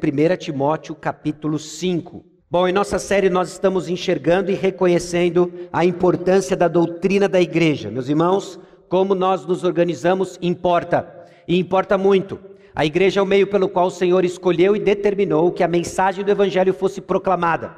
[0.00, 2.24] 1 Timóteo capítulo 5.
[2.48, 7.90] Bom, em nossa série nós estamos enxergando e reconhecendo a importância da doutrina da igreja.
[7.90, 11.12] Meus irmãos, como nós nos organizamos importa,
[11.48, 12.38] e importa muito.
[12.76, 16.24] A igreja é o meio pelo qual o Senhor escolheu e determinou que a mensagem
[16.24, 17.74] do evangelho fosse proclamada.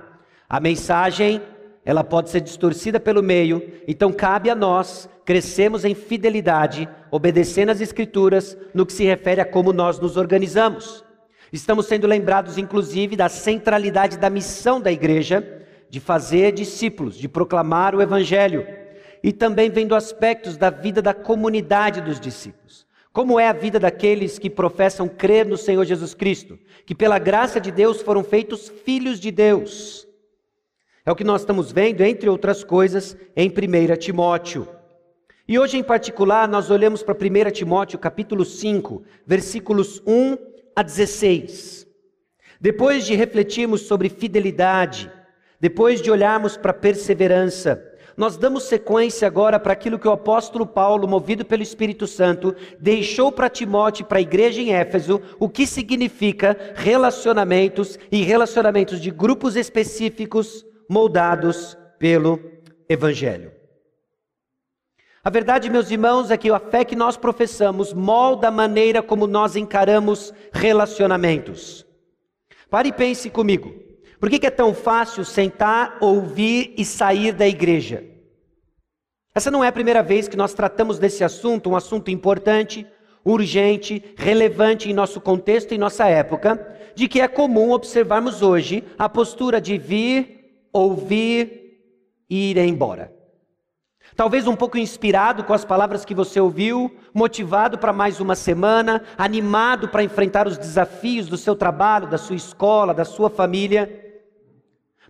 [0.46, 1.40] A mensagem,
[1.86, 7.80] ela pode ser distorcida pelo meio, então cabe a nós crescemos em fidelidade, obedecendo as
[7.80, 11.08] escrituras no que se refere a como nós nos organizamos.
[11.52, 17.94] Estamos sendo lembrados, inclusive, da centralidade da missão da igreja de fazer discípulos, de proclamar
[17.94, 18.64] o Evangelho,
[19.22, 22.86] e também vendo aspectos da vida da comunidade dos discípulos.
[23.12, 27.60] Como é a vida daqueles que professam crer no Senhor Jesus Cristo, que pela graça
[27.60, 30.06] de Deus foram feitos filhos de Deus.
[31.04, 34.68] É o que nós estamos vendo, entre outras coisas, em 1 Timóteo.
[35.48, 40.49] E hoje, em particular, nós olhamos para 1 Timóteo capítulo 5, versículos 1
[40.80, 41.86] a 16.
[42.58, 45.10] Depois de refletirmos sobre fidelidade,
[45.60, 51.06] depois de olharmos para perseverança, nós damos sequência agora para aquilo que o apóstolo Paulo,
[51.06, 55.66] movido pelo Espírito Santo, deixou para Timóteo e para a igreja em Éfeso, o que
[55.66, 62.40] significa relacionamentos e relacionamentos de grupos específicos moldados pelo
[62.88, 63.59] Evangelho.
[65.22, 69.26] A verdade, meus irmãos, é que a fé que nós professamos molda a maneira como
[69.26, 71.84] nós encaramos relacionamentos.
[72.70, 73.74] Pare e pense comigo.
[74.18, 78.02] Por que é tão fácil sentar, ouvir e sair da igreja?
[79.34, 82.86] Essa não é a primeira vez que nós tratamos desse assunto, um assunto importante,
[83.22, 89.08] urgente, relevante em nosso contexto e nossa época, de que é comum observarmos hoje a
[89.08, 91.78] postura de vir, ouvir
[92.28, 93.19] e ir embora.
[94.16, 99.02] Talvez um pouco inspirado com as palavras que você ouviu, motivado para mais uma semana,
[99.16, 104.08] animado para enfrentar os desafios do seu trabalho, da sua escola, da sua família.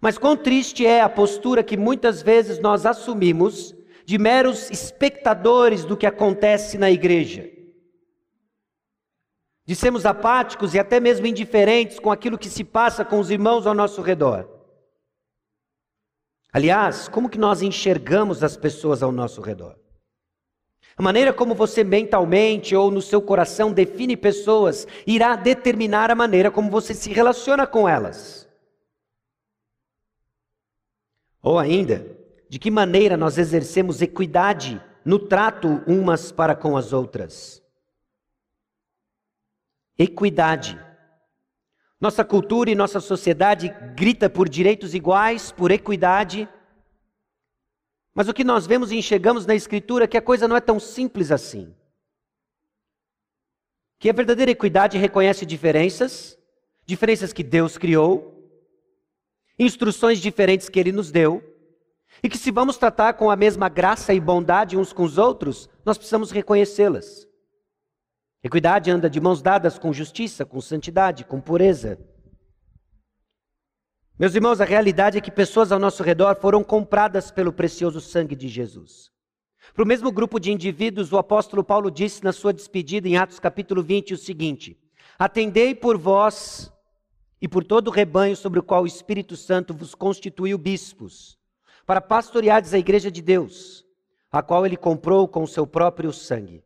[0.01, 5.97] Mas quão triste é a postura que muitas vezes nós assumimos de meros espectadores do
[5.97, 7.49] que acontece na igreja.
[9.65, 13.67] De sermos apáticos e até mesmo indiferentes com aquilo que se passa com os irmãos
[13.67, 14.60] ao nosso redor.
[16.53, 19.79] Aliás, como que nós enxergamos as pessoas ao nosso redor?
[20.97, 26.51] A maneira como você mentalmente ou no seu coração define pessoas irá determinar a maneira
[26.51, 28.49] como você se relaciona com elas.
[31.43, 32.07] Ou ainda,
[32.49, 37.63] de que maneira nós exercemos equidade no trato umas para com as outras.
[39.97, 40.79] Equidade.
[42.01, 46.49] Nossa cultura e nossa sociedade grita por direitos iguais, por equidade.
[48.15, 50.61] Mas o que nós vemos e enxergamos na Escritura é que a coisa não é
[50.61, 51.75] tão simples assim.
[53.99, 56.39] Que a verdadeira equidade reconhece diferenças,
[56.87, 58.51] diferenças que Deus criou,
[59.59, 61.45] instruções diferentes que Ele nos deu,
[62.23, 65.69] e que se vamos tratar com a mesma graça e bondade uns com os outros,
[65.85, 67.30] nós precisamos reconhecê-las.
[68.43, 71.99] Equidade anda de mãos dadas com justiça, com santidade, com pureza.
[74.19, 78.35] Meus irmãos, a realidade é que pessoas ao nosso redor foram compradas pelo precioso sangue
[78.35, 79.11] de Jesus.
[79.75, 83.39] Para o mesmo grupo de indivíduos, o apóstolo Paulo disse na sua despedida em Atos
[83.39, 84.79] capítulo 20 o seguinte:
[85.19, 86.73] Atendei por vós
[87.43, 91.39] e por todo o rebanho sobre o qual o Espírito Santo vos constituiu bispos,
[91.87, 93.85] para pastoreardes a igreja de Deus,
[94.33, 96.65] a qual ele comprou com o seu próprio sangue.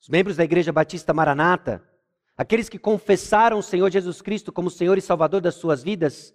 [0.00, 1.82] Os membros da Igreja Batista Maranata,
[2.36, 6.34] aqueles que confessaram o Senhor Jesus Cristo como Senhor e Salvador das suas vidas,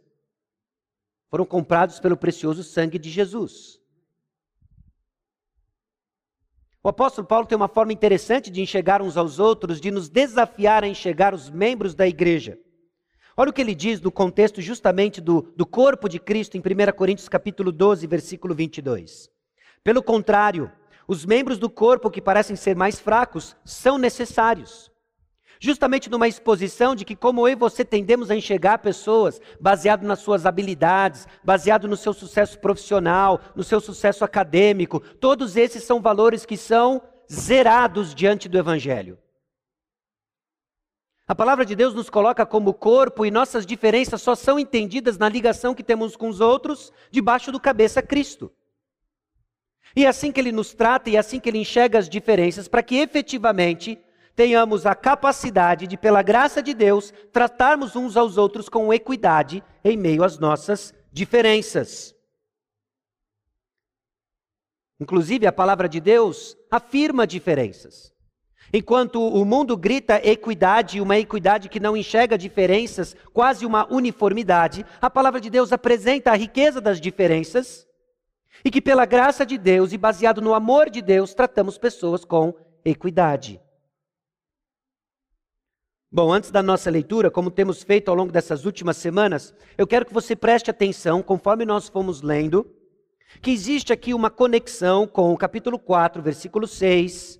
[1.29, 3.81] foram comprados pelo precioso sangue de Jesus.
[6.83, 10.83] O apóstolo Paulo tem uma forma interessante de enxergar uns aos outros, de nos desafiar
[10.83, 12.59] a enxergar os membros da igreja.
[13.35, 16.95] Olha o que ele diz no contexto justamente do, do corpo de Cristo em 1
[16.95, 19.29] Coríntios capítulo 12, versículo 22.
[19.83, 20.71] Pelo contrário,
[21.07, 24.91] os membros do corpo que parecem ser mais fracos são necessários.
[25.59, 30.19] Justamente numa exposição de que, como eu e você tendemos a enxergar pessoas baseado nas
[30.19, 36.45] suas habilidades, baseado no seu sucesso profissional, no seu sucesso acadêmico, todos esses são valores
[36.45, 39.17] que são zerados diante do Evangelho.
[41.27, 45.27] A palavra de Deus nos coloca como corpo e nossas diferenças só são entendidas na
[45.27, 48.51] ligação que temos com os outros debaixo do cabeça Cristo.
[49.95, 52.67] E é assim que ele nos trata e é assim que ele enxerga as diferenças,
[52.67, 53.97] para que efetivamente
[54.35, 59.95] tenhamos a capacidade de, pela graça de Deus, tratarmos uns aos outros com equidade em
[59.95, 62.13] meio às nossas diferenças.
[64.99, 68.13] Inclusive, a palavra de Deus afirma diferenças.
[68.73, 75.09] Enquanto o mundo grita equidade, uma equidade que não enxerga diferenças, quase uma uniformidade, a
[75.09, 77.87] palavra de Deus apresenta a riqueza das diferenças
[78.63, 82.53] e que, pela graça de Deus e baseado no amor de Deus, tratamos pessoas com
[82.83, 83.61] equidade.
[86.11, 90.05] Bom, antes da nossa leitura, como temos feito ao longo dessas últimas semanas, eu quero
[90.05, 92.65] que você preste atenção, conforme nós fomos lendo,
[93.41, 97.39] que existe aqui uma conexão com o capítulo 4, versículo 6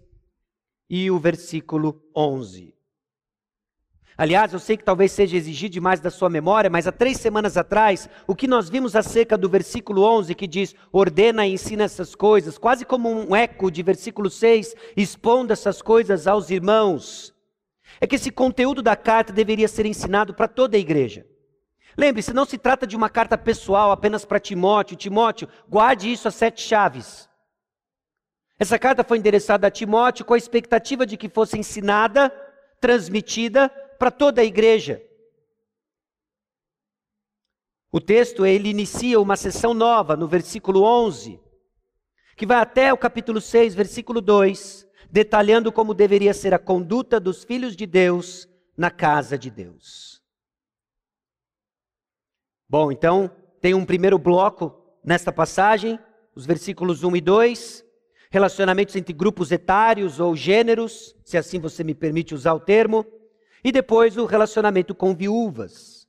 [0.90, 2.75] e o versículo 11.
[4.18, 7.58] Aliás, eu sei que talvez seja exigir demais da sua memória, mas há três semanas
[7.58, 12.16] atrás, o que nós vimos acerca do versículo 11, que diz: ordena e ensina essas
[12.16, 17.34] coisas, quase como um eco de versículo 6, expondo essas coisas aos irmãos,
[18.00, 21.26] é que esse conteúdo da carta deveria ser ensinado para toda a igreja.
[21.98, 24.98] Lembre-se, não se trata de uma carta pessoal apenas para Timóteo.
[24.98, 27.30] Timóteo, guarde isso às sete chaves.
[28.58, 32.30] Essa carta foi endereçada a Timóteo com a expectativa de que fosse ensinada,
[32.82, 35.02] transmitida para toda a igreja.
[37.92, 41.40] O texto ele inicia uma sessão nova no versículo 11,
[42.36, 47.44] que vai até o capítulo 6, versículo 2, detalhando como deveria ser a conduta dos
[47.44, 50.22] filhos de Deus na casa de Deus.
[52.68, 53.32] Bom, então,
[53.62, 55.98] tem um primeiro bloco nesta passagem,
[56.36, 57.86] os versículos 1 e 2,
[58.30, 63.06] relacionamentos entre grupos etários ou gêneros, se assim você me permite usar o termo.
[63.66, 66.08] E depois o relacionamento com viúvas,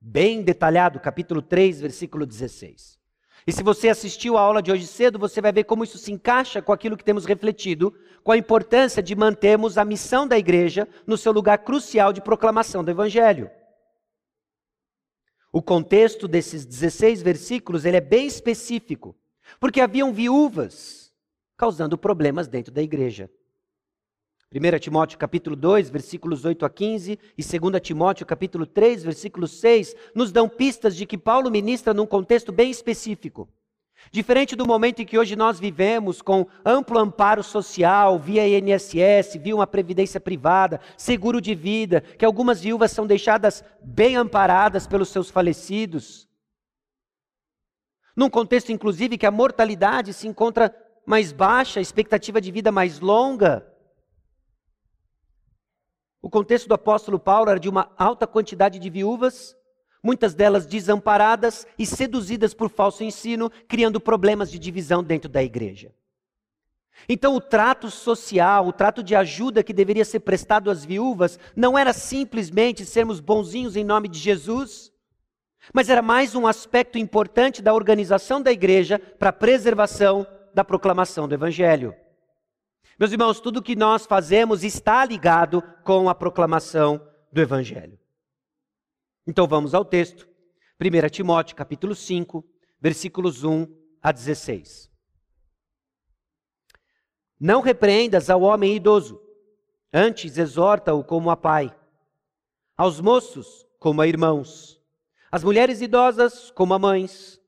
[0.00, 2.98] bem detalhado, capítulo 3, versículo 16.
[3.46, 6.10] E se você assistiu à aula de hoje cedo, você vai ver como isso se
[6.10, 7.94] encaixa com aquilo que temos refletido,
[8.24, 12.82] com a importância de mantermos a missão da igreja no seu lugar crucial de proclamação
[12.82, 13.48] do evangelho.
[15.52, 19.16] O contexto desses 16 versículos, ele é bem específico,
[19.60, 21.12] porque haviam viúvas
[21.56, 23.30] causando problemas dentro da igreja.
[24.52, 29.94] 1 Timóteo capítulo 2, versículos 8 a 15 e 2 Timóteo capítulo 3, versículo 6
[30.12, 33.48] nos dão pistas de que Paulo ministra num contexto bem específico.
[34.10, 39.54] Diferente do momento em que hoje nós vivemos, com amplo amparo social, via INSS, via
[39.54, 45.30] uma previdência privada, seguro de vida, que algumas viúvas são deixadas bem amparadas pelos seus
[45.30, 46.28] falecidos.
[48.16, 50.74] Num contexto, inclusive, que a mortalidade se encontra
[51.06, 53.69] mais baixa, a expectativa de vida mais longa.
[56.22, 59.56] O contexto do apóstolo Paulo era de uma alta quantidade de viúvas,
[60.02, 65.92] muitas delas desamparadas e seduzidas por falso ensino, criando problemas de divisão dentro da igreja.
[67.08, 71.78] Então, o trato social, o trato de ajuda que deveria ser prestado às viúvas, não
[71.78, 74.92] era simplesmente sermos bonzinhos em nome de Jesus,
[75.72, 81.26] mas era mais um aspecto importante da organização da igreja para a preservação da proclamação
[81.26, 81.94] do Evangelho.
[83.00, 87.00] Meus irmãos, tudo que nós fazemos está ligado com a proclamação
[87.32, 87.98] do Evangelho.
[89.26, 90.28] Então vamos ao texto.
[90.78, 92.44] 1 Timóteo, capítulo 5,
[92.78, 93.66] versículos 1
[94.02, 94.90] a 16.
[97.40, 99.18] Não repreendas ao homem idoso,
[99.90, 101.74] antes exorta-o como a pai,
[102.76, 104.78] aos moços como a irmãos,
[105.32, 107.40] as mulheres idosas como a mães,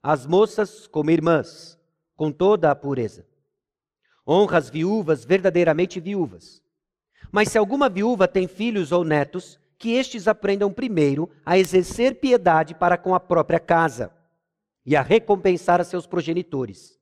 [0.00, 1.76] as moças como irmãs,
[2.14, 3.28] com toda a pureza.
[4.32, 6.62] Honra as viúvas verdadeiramente viúvas.
[7.32, 12.72] Mas se alguma viúva tem filhos ou netos, que estes aprendam primeiro a exercer piedade
[12.72, 14.14] para com a própria casa
[14.86, 16.96] e a recompensar a seus progenitores,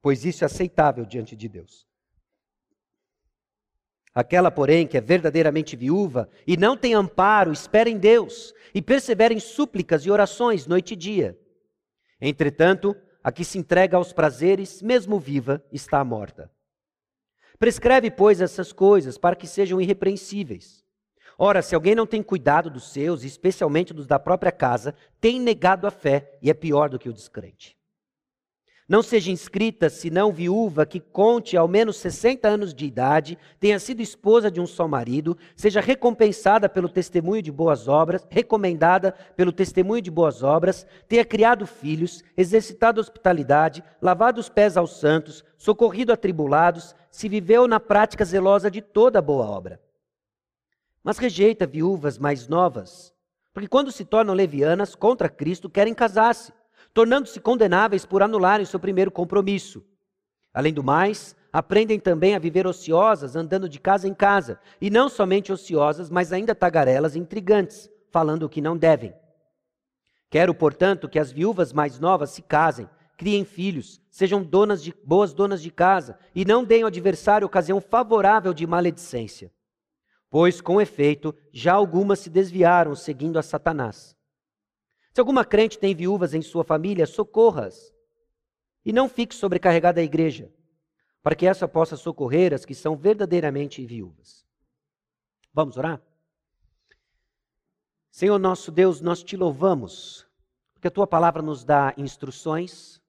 [0.00, 1.88] pois isso é aceitável diante de Deus.
[4.14, 9.34] Aquela, porém, que é verdadeiramente viúva e não tem amparo, espera em Deus e persevera
[9.34, 11.36] em súplicas e orações noite e dia.
[12.20, 12.94] Entretanto,
[13.24, 16.48] a que se entrega aos prazeres, mesmo viva, está morta.
[17.60, 20.82] Prescreve, pois, essas coisas para que sejam irrepreensíveis.
[21.38, 25.86] Ora, se alguém não tem cuidado dos seus, especialmente dos da própria casa, tem negado
[25.86, 27.76] a fé e é pior do que o descrente.
[28.90, 34.02] Não seja inscrita, senão viúva, que conte ao menos 60 anos de idade, tenha sido
[34.02, 40.02] esposa de um só marido, seja recompensada pelo testemunho de boas obras, recomendada pelo testemunho
[40.02, 46.92] de boas obras, tenha criado filhos, exercitado hospitalidade, lavado os pés aos santos, socorrido atribulados,
[47.12, 49.80] se viveu na prática zelosa de toda boa obra.
[51.00, 53.14] Mas rejeita viúvas mais novas,
[53.52, 56.52] porque quando se tornam levianas contra Cristo, querem casar-se
[56.92, 59.84] tornando-se condenáveis por anularem seu primeiro compromisso.
[60.52, 65.08] Além do mais, aprendem também a viver ociosas, andando de casa em casa, e não
[65.08, 69.14] somente ociosas, mas ainda tagarelas e intrigantes, falando o que não devem.
[70.28, 75.32] Quero, portanto, que as viúvas mais novas se casem, criem filhos, sejam donas de, boas
[75.34, 79.52] donas de casa e não deem ao adversário ocasião favorável de maledicência.
[80.30, 84.16] Pois, com efeito, já algumas se desviaram seguindo a Satanás.
[85.12, 87.94] Se alguma crente tem viúvas em sua família, socorras.
[88.84, 90.52] E não fique sobrecarregada a igreja,
[91.22, 94.46] para que essa possa socorrer as que são verdadeiramente viúvas.
[95.52, 96.00] Vamos orar?
[98.10, 100.26] Senhor nosso Deus, nós te louvamos,
[100.74, 103.00] porque a tua palavra nos dá instruções,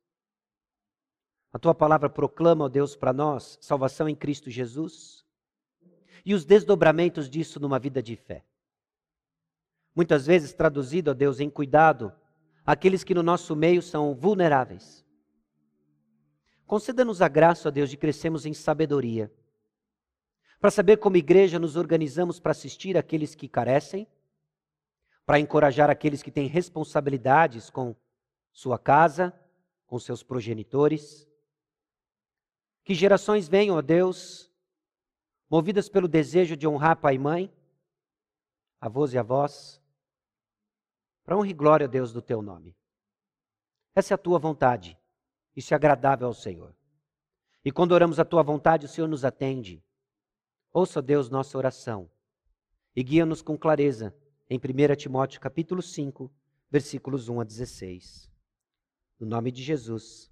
[1.53, 5.25] a tua palavra proclama, ó Deus, para nós salvação em Cristo Jesus
[6.25, 8.45] e os desdobramentos disso numa vida de fé.
[9.95, 12.13] Muitas vezes traduzido, ó Deus, em cuidado,
[12.65, 15.05] aqueles que no nosso meio são vulneráveis.
[16.65, 19.31] Conceda-nos a graça, ó Deus, de crescermos em sabedoria,
[20.59, 24.07] para saber como igreja nos organizamos para assistir aqueles que carecem,
[25.25, 27.95] para encorajar aqueles que têm responsabilidades com
[28.53, 29.33] sua casa,
[29.87, 31.27] com seus progenitores.
[32.83, 34.51] Que gerações venham, ó Deus,
[35.49, 37.53] movidas pelo desejo de honrar pai e mãe,
[38.79, 39.80] avós e avós,
[41.23, 42.75] para honra e glória, Deus, do teu nome.
[43.95, 44.97] Essa é a tua vontade.
[45.55, 46.75] Isso é agradável ao Senhor.
[47.63, 49.83] E quando oramos a tua vontade, o Senhor nos atende.
[50.73, 52.09] Ouça, Deus, nossa oração
[52.95, 54.15] e guia-nos com clareza
[54.49, 56.31] em 1 Timóteo capítulo 5,
[56.69, 58.29] versículos 1 a 16.
[59.19, 60.31] No nome de Jesus.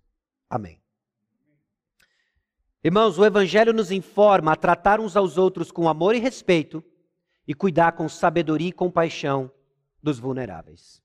[0.49, 0.81] Amém.
[2.83, 6.83] Irmãos, o Evangelho nos informa a tratar uns aos outros com amor e respeito
[7.47, 9.51] e cuidar com sabedoria e compaixão
[10.01, 11.01] dos vulneráveis.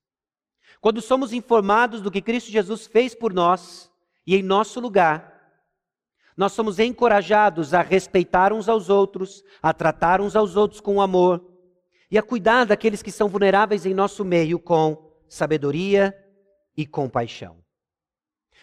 [0.81, 3.91] Quando somos informados do que Cristo Jesus fez por nós
[4.25, 5.35] e em nosso lugar,
[6.37, 11.43] nós somos encorajados a respeitar uns aos outros, a tratar uns aos outros com amor
[12.11, 16.13] e a cuidar daqueles que são vulneráveis em nosso meio com sabedoria
[16.75, 17.63] e compaixão.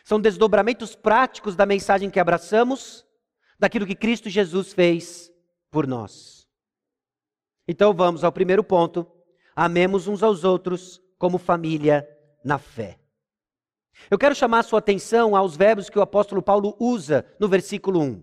[0.05, 3.07] São desdobramentos práticos da mensagem que abraçamos,
[3.59, 5.33] daquilo que Cristo Jesus fez
[5.71, 6.47] por nós.
[7.67, 9.07] Então vamos ao primeiro ponto,
[9.55, 12.09] Amemos uns aos outros como família
[12.45, 12.99] na fé.
[14.11, 18.01] Eu quero chamar a sua atenção aos verbos que o apóstolo Paulo usa no versículo
[18.01, 18.23] 1.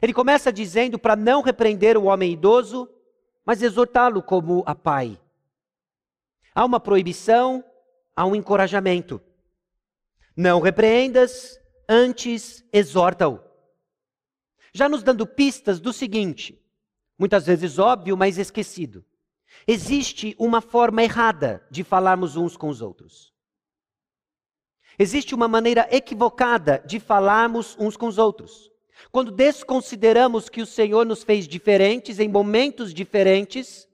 [0.00, 2.88] Ele começa dizendo para não repreender o homem idoso,
[3.44, 5.20] mas exortá-lo como a pai.
[6.54, 7.64] Há uma proibição,
[8.16, 9.20] há um encorajamento.
[10.36, 13.40] Não repreendas, antes exorta-o.
[14.72, 16.58] Já nos dando pistas do seguinte,
[17.18, 19.04] muitas vezes óbvio, mas esquecido.
[19.66, 23.32] Existe uma forma errada de falarmos uns com os outros.
[24.98, 28.70] Existe uma maneira equivocada de falarmos uns com os outros.
[29.10, 33.88] Quando desconsideramos que o Senhor nos fez diferentes em momentos diferentes,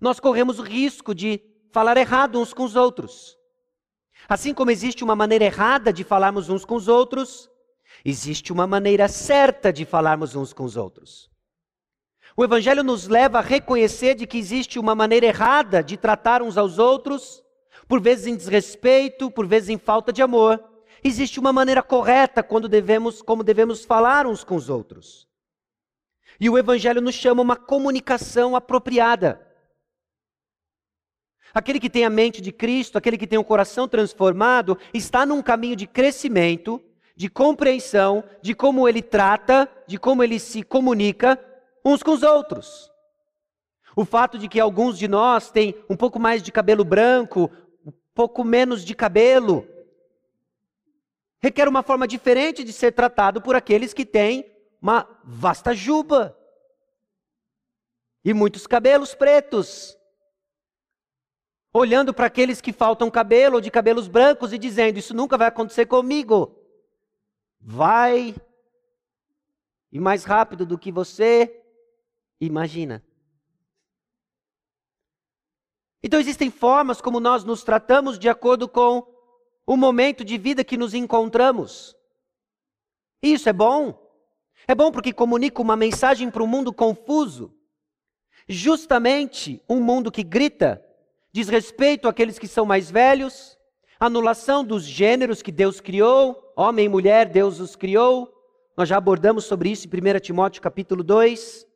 [0.00, 1.40] nós corremos o risco de
[1.70, 3.36] falar errado uns com os outros.
[4.28, 7.50] Assim como existe uma maneira errada de falarmos uns com os outros,
[8.04, 11.29] existe uma maneira certa de falarmos uns com os outros.
[12.40, 16.56] O Evangelho nos leva a reconhecer de que existe uma maneira errada de tratar uns
[16.56, 17.44] aos outros,
[17.86, 20.58] por vezes em desrespeito, por vezes em falta de amor.
[21.04, 25.28] Existe uma maneira correta quando devemos, como devemos falar uns com os outros.
[26.40, 29.46] E o Evangelho nos chama uma comunicação apropriada.
[31.52, 35.42] Aquele que tem a mente de Cristo, aquele que tem o coração transformado, está num
[35.42, 36.82] caminho de crescimento,
[37.14, 41.38] de compreensão de como ele trata, de como ele se comunica
[41.84, 42.90] uns com os outros.
[43.96, 47.50] O fato de que alguns de nós têm um pouco mais de cabelo branco,
[47.84, 49.66] um pouco menos de cabelo,
[51.40, 56.36] requer uma forma diferente de ser tratado por aqueles que têm uma vasta juba
[58.24, 59.96] e muitos cabelos pretos.
[61.72, 65.46] Olhando para aqueles que faltam cabelo ou de cabelos brancos e dizendo: Isso nunca vai
[65.46, 66.56] acontecer comigo.
[67.60, 68.34] Vai,
[69.92, 71.59] e mais rápido do que você,
[72.40, 73.04] imagina.
[76.02, 79.06] Então existem formas como nós nos tratamos de acordo com
[79.66, 81.94] o momento de vida que nos encontramos.
[83.22, 83.98] Isso é bom.
[84.66, 87.54] É bom porque comunica uma mensagem para um mundo confuso.
[88.48, 90.84] Justamente um mundo que grita,
[91.32, 93.58] diz respeito àqueles que são mais velhos,
[93.98, 98.32] anulação dos gêneros que Deus criou, homem e mulher, Deus os criou.
[98.76, 101.69] Nós já abordamos sobre isso em 1 Timóteo capítulo 2.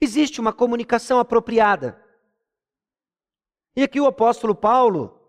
[0.00, 2.02] Existe uma comunicação apropriada.
[3.76, 5.20] E aqui o apóstolo Paulo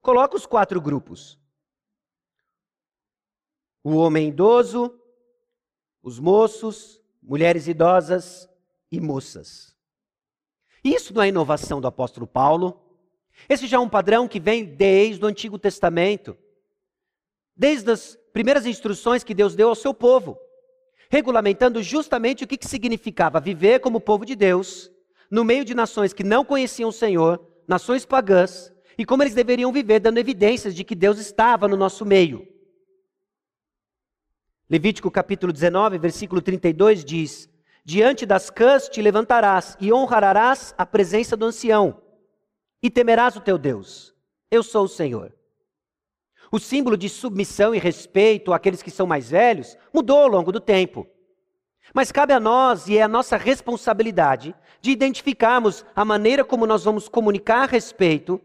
[0.00, 1.38] coloca os quatro grupos:
[3.82, 4.98] o homem idoso,
[6.02, 8.48] os moços, mulheres idosas
[8.90, 9.76] e moças.
[10.82, 12.80] Isso não é inovação do apóstolo Paulo.
[13.48, 16.36] Esse já é um padrão que vem desde o Antigo Testamento.
[17.56, 20.38] desde as primeiras instruções que Deus deu ao seu povo,
[21.10, 24.90] regulamentando justamente o que, que significava viver como povo de Deus,
[25.28, 29.72] no meio de nações que não conheciam o Senhor, nações pagãs, e como eles deveriam
[29.72, 32.46] viver, dando evidências de que Deus estava no nosso meio.
[34.68, 37.50] Levítico capítulo 19, versículo 32 diz:
[37.84, 42.00] Diante das cãs te levantarás e honrarás a presença do ancião,
[42.80, 44.14] e temerás o teu Deus.
[44.48, 45.34] Eu sou o Senhor.
[46.50, 50.60] O símbolo de submissão e respeito àqueles que são mais velhos mudou ao longo do
[50.60, 51.06] tempo.
[51.94, 56.84] Mas cabe a nós, e é a nossa responsabilidade, de identificarmos a maneira como nós
[56.84, 58.40] vamos comunicar respeito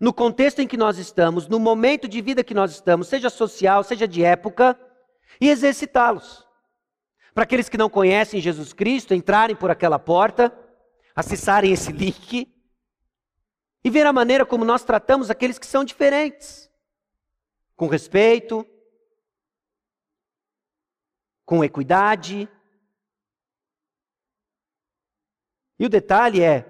[0.00, 3.82] no contexto em que nós estamos, no momento de vida que nós estamos, seja social,
[3.82, 4.78] seja de época,
[5.40, 6.46] e exercitá-los.
[7.34, 10.56] Para aqueles que não conhecem Jesus Cristo, entrarem por aquela porta,
[11.14, 12.52] acessarem esse link
[13.84, 16.67] e ver a maneira como nós tratamos aqueles que são diferentes.
[17.78, 18.66] Com respeito,
[21.46, 22.46] com equidade,
[25.78, 26.62] E o detalhe é,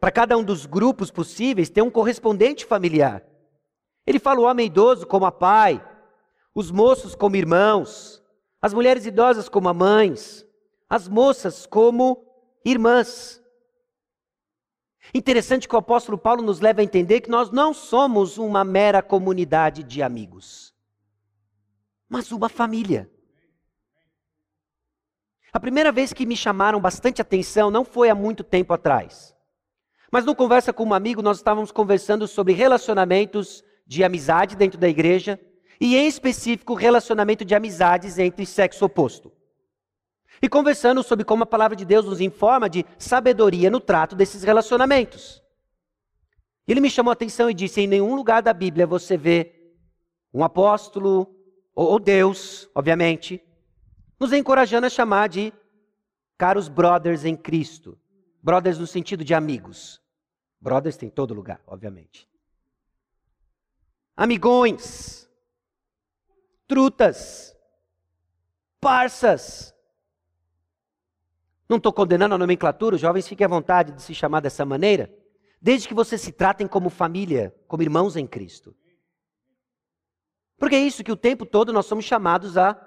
[0.00, 3.24] para cada um dos grupos possíveis, tem um correspondente familiar.
[4.04, 5.82] Ele fala o homem idoso como a pai,
[6.54, 8.22] os moços como irmãos,
[8.60, 10.44] as mulheres idosas como a mães,
[10.88, 12.24] as moças como
[12.64, 13.40] irmãs.
[15.16, 19.00] Interessante que o apóstolo Paulo nos leva a entender que nós não somos uma mera
[19.00, 20.74] comunidade de amigos,
[22.06, 23.10] mas uma família.
[25.50, 29.34] A primeira vez que me chamaram bastante atenção não foi há muito tempo atrás.
[30.12, 34.86] Mas no conversa com um amigo, nós estávamos conversando sobre relacionamentos de amizade dentro da
[34.86, 35.40] igreja
[35.80, 39.32] e, em específico, relacionamento de amizades entre sexo oposto.
[40.40, 44.42] E conversando sobre como a palavra de Deus nos informa de sabedoria no trato desses
[44.42, 45.42] relacionamentos.
[46.66, 49.52] Ele me chamou a atenção e disse: em nenhum lugar da Bíblia você vê
[50.32, 51.34] um apóstolo,
[51.74, 53.42] ou Deus, obviamente,
[54.18, 55.52] nos encorajando a chamar de
[56.36, 57.98] caros brothers em Cristo.
[58.42, 60.00] Brothers no sentido de amigos.
[60.60, 62.28] Brothers tem em todo lugar, obviamente.
[64.16, 65.28] Amigões.
[66.66, 67.54] Trutas.
[68.80, 69.75] Parças.
[71.68, 75.12] Não estou condenando a nomenclatura, os jovens fiquem à vontade de se chamar dessa maneira,
[75.60, 78.74] desde que vocês se tratem como família, como irmãos em Cristo.
[80.58, 82.80] Porque é isso que o tempo todo nós somos chamados a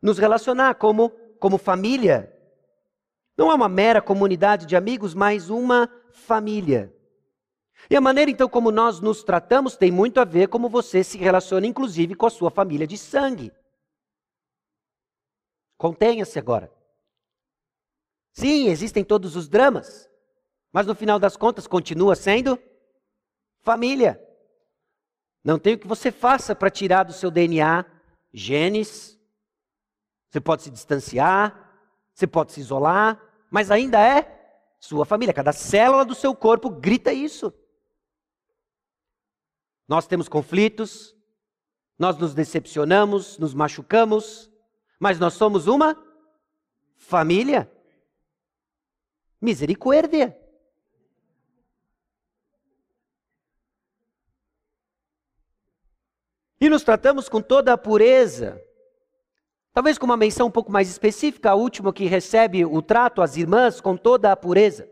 [0.00, 1.10] nos relacionar como,
[1.40, 2.32] como família.
[3.36, 6.94] Não é uma mera comunidade de amigos, mas uma família.
[7.88, 11.16] E a maneira então como nós nos tratamos tem muito a ver como você se
[11.16, 13.52] relaciona, inclusive, com a sua família de sangue.
[15.76, 16.77] Contenha-se agora.
[18.32, 20.08] Sim, existem todos os dramas,
[20.72, 22.58] mas no final das contas continua sendo
[23.60, 24.22] família.
[25.42, 27.84] Não tem o que você faça para tirar do seu DNA
[28.32, 29.18] genes,
[30.30, 31.68] você pode se distanciar,
[32.12, 34.38] você pode se isolar, mas ainda é
[34.78, 35.34] sua família.
[35.34, 37.52] Cada célula do seu corpo grita isso.
[39.86, 41.16] Nós temos conflitos,
[41.98, 44.50] nós nos decepcionamos, nos machucamos,
[45.00, 45.96] mas nós somos uma
[46.96, 47.72] família.
[49.40, 50.36] Misericórdia.
[56.60, 58.60] E nos tratamos com toda a pureza.
[59.72, 63.36] Talvez com uma menção um pouco mais específica, a última que recebe o trato, as
[63.36, 64.90] irmãs, com toda a pureza.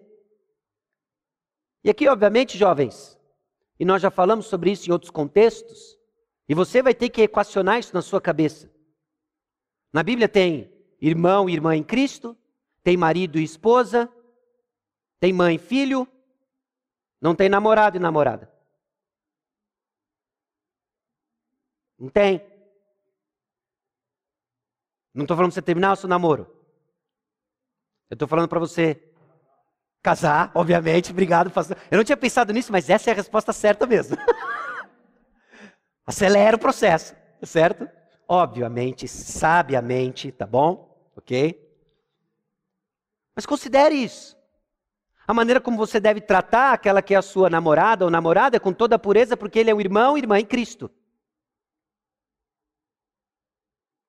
[1.82, 3.18] E aqui, obviamente, jovens,
[3.80, 5.98] e nós já falamos sobre isso em outros contextos,
[6.48, 8.70] e você vai ter que equacionar isso na sua cabeça.
[9.92, 12.36] Na Bíblia tem irmão e irmã em Cristo,
[12.82, 14.08] tem marido e esposa,
[15.20, 16.06] tem mãe filho,
[17.20, 18.52] não tem namorado e namorada.
[21.98, 22.40] Não tem.
[25.14, 26.46] Não estou falando para você terminar o seu namoro.
[28.10, 29.02] Eu estou falando para você
[30.02, 31.10] casar, obviamente.
[31.10, 31.76] Obrigado, pastor.
[31.90, 34.16] Eu não tinha pensado nisso, mas essa é a resposta certa mesmo.
[36.06, 37.88] Acelera o processo, certo?
[38.28, 41.10] Obviamente, sabiamente, tá bom?
[41.16, 41.60] Ok?
[43.34, 44.35] Mas considere isso.
[45.26, 48.60] A maneira como você deve tratar aquela que é a sua namorada ou namorada é
[48.60, 50.90] com toda a pureza, porque ele é um irmão e irmã em Cristo.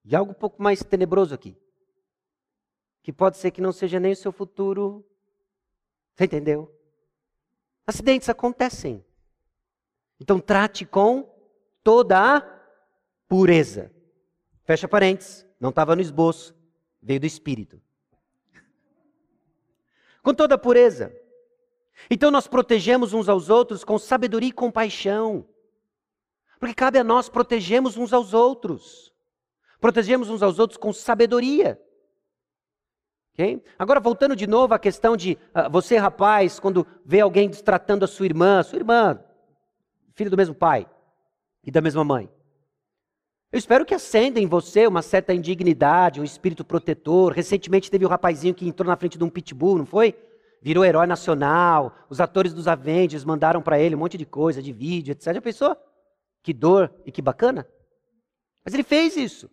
[0.05, 1.57] E algo um pouco mais tenebroso aqui.
[3.01, 5.03] Que pode ser que não seja nem o seu futuro.
[6.13, 6.71] Você entendeu?
[7.85, 9.03] Acidentes acontecem.
[10.19, 11.29] Então trate com
[11.83, 12.41] toda a
[13.27, 13.91] pureza.
[14.65, 15.45] Fecha parênteses.
[15.59, 16.55] Não estava no esboço.
[17.01, 17.81] Veio do Espírito.
[20.27, 21.15] Com toda a pureza.
[22.11, 25.47] Então nós protegemos uns aos outros com sabedoria e compaixão.
[26.59, 29.13] Porque cabe a nós protegermos uns aos outros.
[29.79, 31.81] Protegemos uns aos outros com sabedoria.
[33.35, 33.63] Okay?
[33.79, 38.07] Agora, voltando de novo à questão de uh, você, rapaz, quando vê alguém destratando a
[38.07, 39.23] sua irmã, sua irmã,
[40.13, 40.89] filho do mesmo pai
[41.63, 42.29] e da mesma mãe.
[43.51, 47.31] Eu espero que acenda em você uma certa indignidade, um espírito protetor.
[47.31, 50.15] Recentemente teve um rapazinho que entrou na frente de um pitbull, não foi?
[50.61, 51.95] Virou herói nacional.
[52.09, 55.35] Os atores dos Avengers mandaram para ele um monte de coisa, de vídeo, etc.
[55.35, 55.77] Já pensou?
[56.43, 57.65] Que dor e que bacana.
[58.65, 59.49] Mas ele fez isso.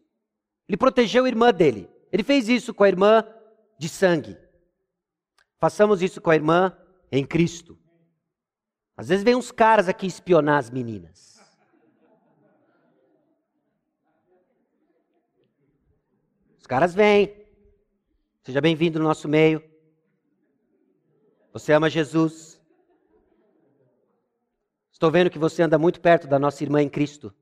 [0.68, 1.88] Ele protegeu a irmã dele.
[2.10, 3.24] Ele fez isso com a irmã
[3.78, 4.36] de sangue.
[5.60, 6.76] Façamos isso com a irmã
[7.12, 7.78] em Cristo.
[8.96, 11.33] Às vezes vem uns caras aqui espionar as meninas.
[16.64, 17.46] Os caras vêm.
[18.42, 19.62] Seja bem-vindo no nosso meio.
[21.52, 22.58] Você ama Jesus.
[24.90, 27.34] Estou vendo que você anda muito perto da nossa irmã em Cristo.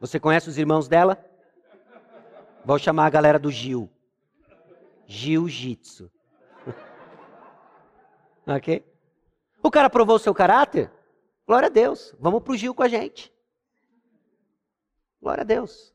[0.00, 1.22] Você conhece os irmãos dela?
[2.64, 3.90] Vou chamar a galera do Gil.
[5.04, 6.10] Jiu-jitsu.
[8.48, 8.82] ok?
[9.62, 10.90] O cara provou o seu caráter?
[11.46, 12.16] Glória a Deus.
[12.18, 13.30] Vamos pro Gil com a gente.
[15.20, 15.92] Glória a Deus.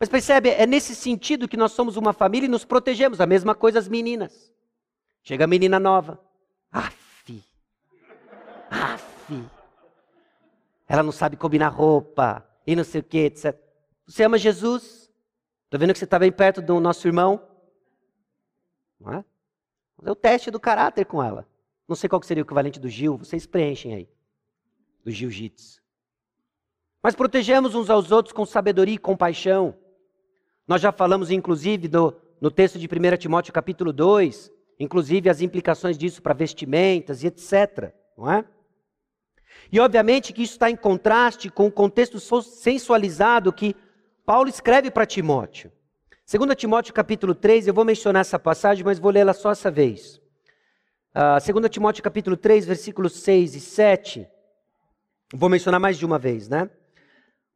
[0.00, 3.20] Mas percebe, é nesse sentido que nós somos uma família e nos protegemos.
[3.20, 4.50] A mesma coisa as meninas.
[5.22, 6.18] Chega a menina nova.
[6.72, 7.44] Aff.
[8.70, 9.50] Aff.
[10.88, 13.54] Ela não sabe combinar roupa e não sei o que, etc.
[14.06, 15.12] Você ama Jesus?
[15.64, 17.46] Estou vendo que você está bem perto do nosso irmão.
[18.98, 19.24] Não é?
[19.96, 21.46] Fazer o teste do caráter com ela.
[21.86, 24.08] Não sei qual seria o equivalente do Gil, vocês preenchem aí.
[25.04, 25.80] Do jiu-jitsu.
[27.02, 29.76] Mas protegemos uns aos outros com sabedoria e compaixão.
[30.70, 31.90] Nós já falamos, inclusive,
[32.40, 37.92] no texto de 1 Timóteo capítulo 2, inclusive as implicações disso para vestimentas e etc.
[38.16, 38.44] Não é?
[39.72, 43.74] E obviamente que isso está em contraste com o contexto sensualizado que
[44.24, 45.72] Paulo escreve para Timóteo.
[46.32, 50.18] 2 Timóteo capítulo 3, eu vou mencionar essa passagem, mas vou lê-la só essa vez.
[51.12, 54.28] Uh, ah, 2 Timóteo capítulo 3, versículos 6 e 7.
[55.34, 56.70] Vou mencionar mais de uma vez, né?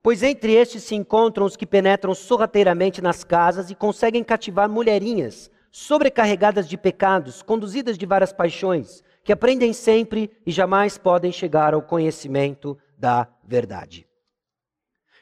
[0.04, 5.50] Pois entre estes se encontram os que penetram sorrateiramente nas casas e conseguem cativar mulherinhas,
[5.72, 11.80] sobrecarregadas de pecados, conduzidas de várias paixões, que aprendem sempre e jamais podem chegar ao
[11.80, 14.06] conhecimento da verdade.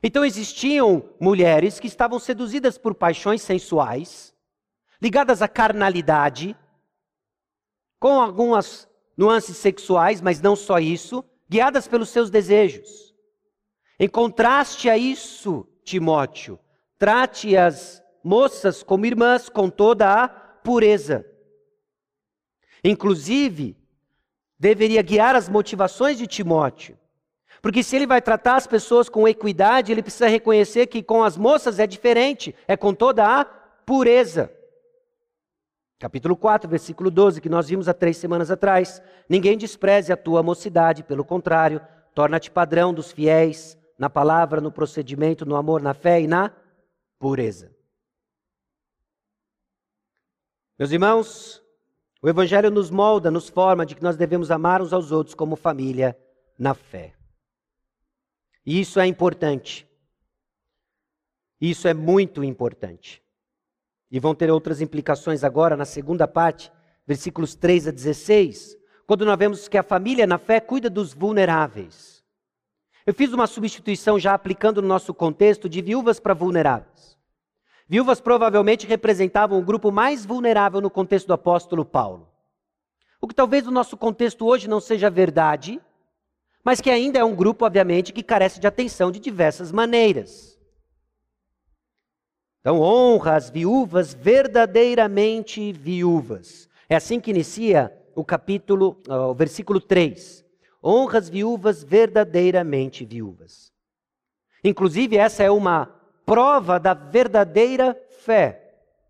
[0.02, 4.34] Então existiam mulheres que estavam seduzidas por paixões sensuais,
[5.00, 6.56] ligadas à carnalidade,
[8.00, 13.11] com algumas nuances sexuais, mas não só isso, guiadas pelos seus desejos.
[14.02, 16.58] Em contraste a isso, Timóteo,
[16.98, 21.24] trate as moças como irmãs com toda a pureza.
[22.82, 23.76] Inclusive,
[24.58, 26.98] deveria guiar as motivações de Timóteo
[27.62, 31.36] porque se ele vai tratar as pessoas com equidade, ele precisa reconhecer que com as
[31.36, 34.52] moças é diferente, é com toda a pureza.
[36.00, 39.00] Capítulo 4, versículo 12, que nós vimos há três semanas atrás.
[39.28, 41.80] Ninguém despreze a tua mocidade, pelo contrário,
[42.12, 46.52] torna-te padrão dos fiéis na palavra, no procedimento, no amor, na fé e na
[47.20, 47.72] pureza.
[50.76, 51.62] Meus irmãos,
[52.20, 55.54] o Evangelho nos molda, nos forma de que nós devemos amar uns aos outros como
[55.54, 56.18] família
[56.58, 57.14] na fé.
[58.66, 59.88] E isso é importante.
[61.60, 63.22] Isso é muito importante.
[64.10, 66.72] E vão ter outras implicações agora na segunda parte,
[67.06, 72.11] versículos 3 a 16, quando nós vemos que a família na fé cuida dos vulneráveis.
[73.06, 77.18] Eu fiz uma substituição já aplicando no nosso contexto de viúvas para vulneráveis.
[77.88, 82.28] Viúvas provavelmente representavam o grupo mais vulnerável no contexto do apóstolo Paulo.
[83.20, 85.80] O que talvez no nosso contexto hoje não seja verdade,
[86.64, 90.58] mas que ainda é um grupo, obviamente, que carece de atenção de diversas maneiras.
[92.60, 96.68] Então, honra as viúvas verdadeiramente viúvas.
[96.88, 100.41] É assim que inicia o capítulo, o versículo 3.
[100.84, 103.70] Honra as viúvas verdadeiramente viúvas.
[104.64, 105.86] Inclusive, essa é uma
[106.26, 108.58] prova da verdadeira fé.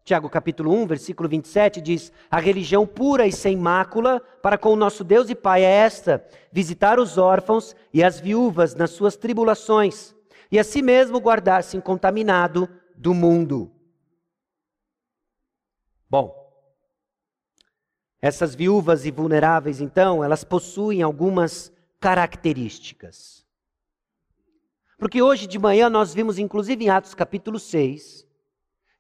[0.05, 4.77] Tiago capítulo 1, versículo 27 diz: A religião pura e sem mácula para com o
[4.77, 10.15] nosso Deus e Pai é esta: visitar os órfãos e as viúvas nas suas tribulações,
[10.51, 13.71] e a si mesmo guardar-se incontaminado do mundo.
[16.11, 16.42] Bom,
[18.23, 23.45] essas viúvas e vulneráveis, então, elas possuem algumas características.
[24.97, 28.25] Porque hoje de manhã nós vimos, inclusive em Atos capítulo 6,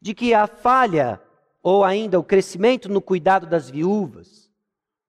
[0.01, 1.23] de que a falha,
[1.63, 4.51] ou ainda o crescimento no cuidado das viúvas,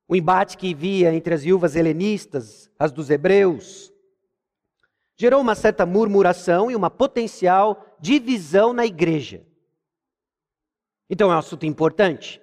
[0.08, 3.92] o embate que havia entre as viúvas helenistas, as dos hebreus,
[5.16, 9.44] gerou uma certa murmuração e uma potencial divisão na igreja.
[11.10, 12.43] Então é um assunto importante.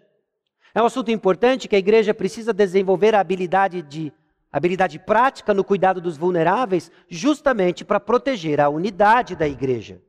[0.74, 4.12] É um assunto importante que a igreja precisa desenvolver a habilidade de
[4.52, 10.02] habilidade prática no cuidado dos vulneráveis, justamente para proteger a unidade da igreja.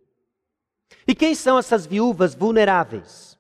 [1.08, 3.38] E quem são essas viúvas vulneráveis?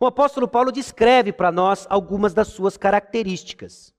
[0.00, 3.94] O apóstolo Paulo descreve para nós algumas das suas características.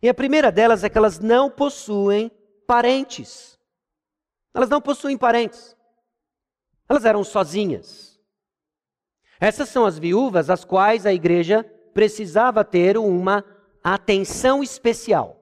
[0.00, 2.30] E a primeira delas é que elas não possuem
[2.66, 3.58] parentes.
[4.54, 5.76] Elas não possuem parentes.
[6.88, 8.20] Elas eram sozinhas.
[9.40, 13.44] Essas são as viúvas às quais a igreja precisava ter uma
[13.82, 15.38] atenção especial.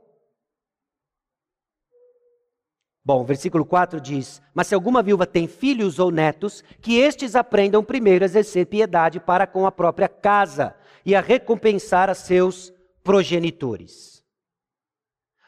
[3.05, 7.83] Bom, versículo 4 diz: Mas se alguma viúva tem filhos ou netos, que estes aprendam
[7.83, 14.23] primeiro a exercer piedade para com a própria casa e a recompensar a seus progenitores.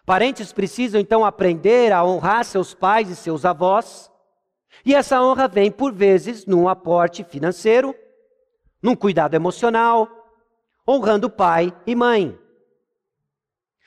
[0.04, 4.10] Parentes precisam então aprender a honrar seus pais e seus avós,
[4.84, 7.94] e essa honra vem por vezes num aporte financeiro,
[8.82, 10.08] num cuidado emocional,
[10.88, 12.38] honrando pai e mãe.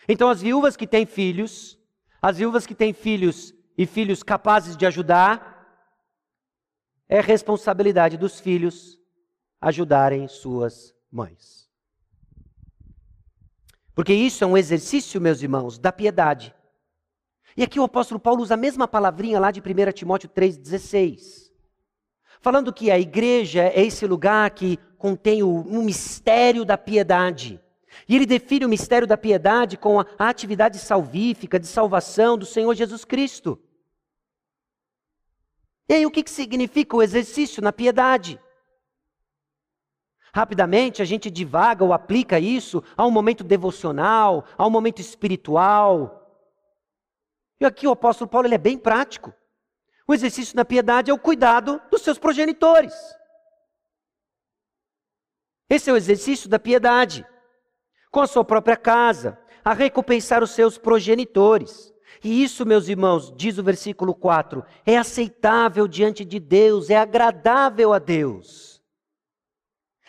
[0.07, 1.79] Então, as viúvas que têm filhos,
[2.21, 5.55] as viúvas que têm filhos e filhos capazes de ajudar,
[7.07, 8.99] é responsabilidade dos filhos
[9.59, 11.69] ajudarem suas mães.
[13.93, 16.53] Porque isso é um exercício, meus irmãos, da piedade.
[17.55, 21.49] E aqui o apóstolo Paulo usa a mesma palavrinha lá de 1 Timóteo 3,16.
[22.41, 27.61] Falando que a igreja é esse lugar que contém o, o mistério da piedade.
[28.09, 32.43] E ele define o mistério da piedade com a, a atividade salvífica, de salvação do
[32.43, 33.61] Senhor Jesus Cristo.
[35.87, 38.41] E aí, o que, que significa o exercício na piedade?
[40.33, 46.49] Rapidamente a gente divaga ou aplica isso a um momento devocional, a um momento espiritual.
[47.59, 49.31] E aqui o apóstolo Paulo ele é bem prático.
[50.07, 52.95] O exercício na piedade é o cuidado dos seus progenitores.
[55.69, 57.25] Esse é o exercício da piedade.
[58.11, 61.93] Com a sua própria casa, a recompensar os seus progenitores.
[62.23, 67.93] E isso, meus irmãos, diz o versículo 4, é aceitável diante de Deus, é agradável
[67.93, 68.81] a Deus.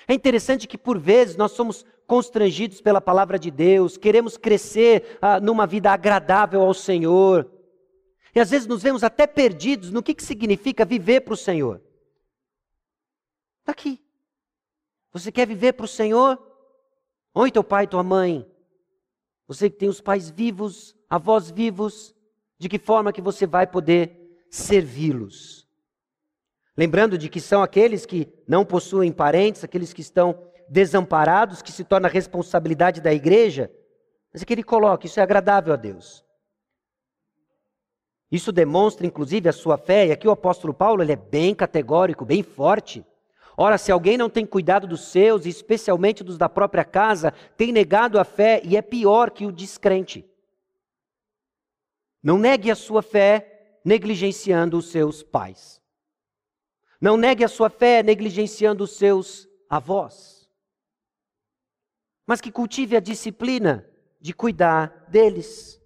[0.07, 5.41] É interessante que, por vezes, nós somos constrangidos pela palavra de Deus, queremos crescer ah,
[5.41, 7.51] numa vida agradável ao Senhor.
[8.33, 11.83] E às vezes nos vemos até perdidos no que, que significa viver para o Senhor.
[13.61, 14.06] Está aqui.
[15.19, 16.39] Você quer viver para o Senhor?
[17.33, 18.47] Oi, teu pai e tua mãe.
[19.49, 22.15] Você que tem os pais vivos, avós vivos,
[22.59, 25.67] de que forma que você vai poder servi-los?
[26.77, 31.83] Lembrando de que são aqueles que não possuem parentes, aqueles que estão desamparados, que se
[31.83, 33.73] torna responsabilidade da igreja.
[34.31, 36.23] Mas é que ele coloca, isso é agradável a Deus.
[38.31, 42.27] Isso demonstra, inclusive, a sua fé, e aqui o apóstolo Paulo ele é bem categórico,
[42.27, 43.03] bem forte.
[43.57, 48.19] Ora, se alguém não tem cuidado dos seus, especialmente dos da própria casa, tem negado
[48.19, 50.29] a fé e é pior que o descrente.
[52.23, 55.81] Não negue a sua fé negligenciando os seus pais.
[57.01, 60.51] Não negue a sua fé negligenciando os seus avós.
[62.27, 63.89] Mas que cultive a disciplina
[64.21, 65.81] de cuidar deles.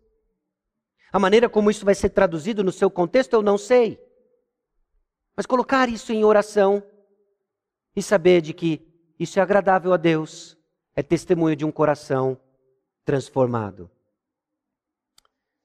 [1.13, 4.01] A maneira como isso vai ser traduzido no seu contexto eu não sei.
[5.37, 6.83] Mas colocar isso em oração
[7.95, 8.81] e saber de que
[9.19, 10.57] isso é agradável a Deus
[10.95, 12.39] é testemunho de um coração
[13.05, 13.91] transformado.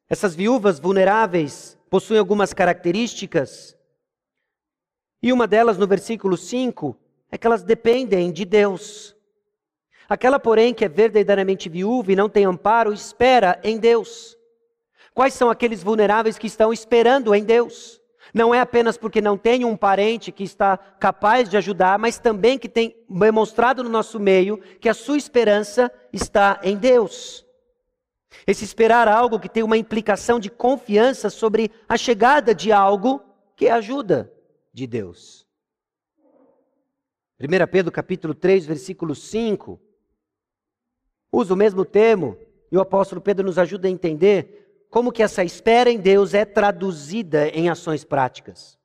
[0.10, 3.76] Essas viúvas vulneráveis possuem algumas características,
[5.22, 6.96] e uma delas, no versículo 5,
[7.32, 9.16] é que elas dependem de Deus.
[10.08, 14.38] Aquela, porém, que é verdadeiramente viúva e não tem amparo, espera em Deus.
[15.16, 18.00] Quais são aqueles vulneráveis que estão esperando em Deus?
[18.36, 22.60] Não é apenas porque não tem um parente que está capaz de ajudar, mas também
[22.60, 27.46] que tem demonstrado no nosso meio que a sua esperança está em Deus.
[28.46, 33.24] Esse esperar algo que tem uma implicação de confiança sobre a chegada de algo
[33.56, 34.30] que é ajuda
[34.74, 35.48] de Deus.
[37.40, 39.80] 1 Pedro capítulo 3, versículo 5,
[41.32, 42.38] usa o mesmo termo,
[42.70, 44.65] e o apóstolo Pedro nos ajuda a entender
[44.96, 48.78] como que essa espera em Deus é traduzida em ações práticas.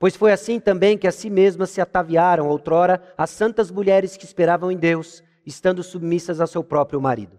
[0.00, 4.24] Pois foi assim também que a si mesmas se ataviaram outrora as santas mulheres que
[4.24, 7.38] esperavam em Deus, estando submissas ao seu próprio marido.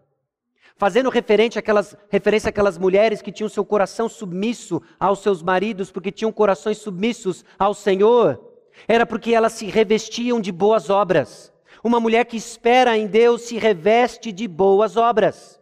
[0.78, 6.10] Fazendo referente àquelas, referência àquelas mulheres que tinham seu coração submisso aos seus maridos, porque
[6.10, 8.40] tinham corações submissos ao Senhor,
[8.88, 11.52] era porque elas se revestiam de boas obras.
[11.84, 15.60] Uma mulher que espera em Deus se reveste de boas obras.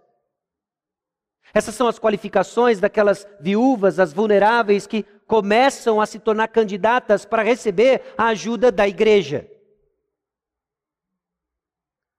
[1.53, 7.43] Essas são as qualificações daquelas viúvas, as vulneráveis, que começam a se tornar candidatas para
[7.43, 9.47] receber a ajuda da igreja.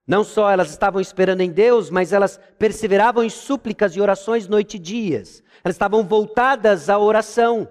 [0.07, 4.77] Não só elas estavam esperando em Deus, mas elas perseveravam em súplicas e orações noite
[4.77, 5.43] e dias.
[5.65, 7.69] Elas estavam voltadas à oração.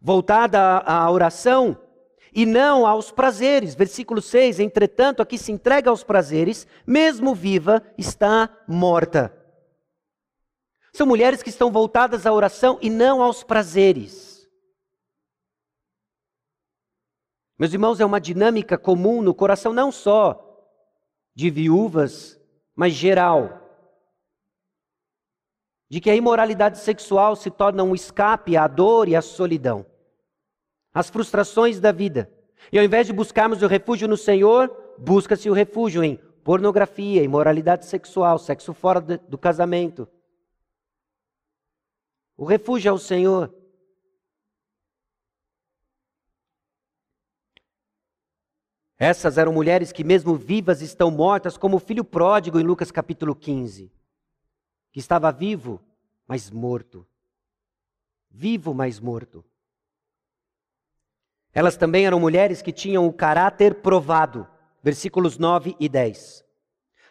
[0.00, 1.76] Voltada à oração
[2.34, 3.74] e não aos prazeres.
[3.74, 9.36] Versículo 6: Entretanto, aqui se entrega aos prazeres, mesmo viva, está morta.
[10.92, 14.48] São mulheres que estão voltadas à oração e não aos prazeres.
[17.58, 20.46] Meus irmãos, é uma dinâmica comum no coração não só
[21.34, 22.40] de viúvas,
[22.74, 23.60] mas geral.
[25.88, 29.84] De que a imoralidade sexual se torna um escape à dor e à solidão,
[30.92, 32.30] às frustrações da vida.
[32.72, 37.86] E ao invés de buscarmos o refúgio no Senhor, busca-se o refúgio em pornografia, imoralidade
[37.86, 40.08] sexual, sexo fora do casamento.
[42.36, 43.54] O refúgio é o Senhor.
[48.98, 53.34] Essas eram mulheres que, mesmo vivas, estão mortas, como o filho pródigo em Lucas capítulo
[53.34, 53.90] 15,
[54.92, 55.80] que estava vivo,
[56.26, 57.06] mas morto.
[58.30, 59.42] Vivo, mas morto.
[61.52, 64.46] Elas também eram mulheres que tinham o caráter provado.
[64.82, 66.44] Versículos 9 e 10.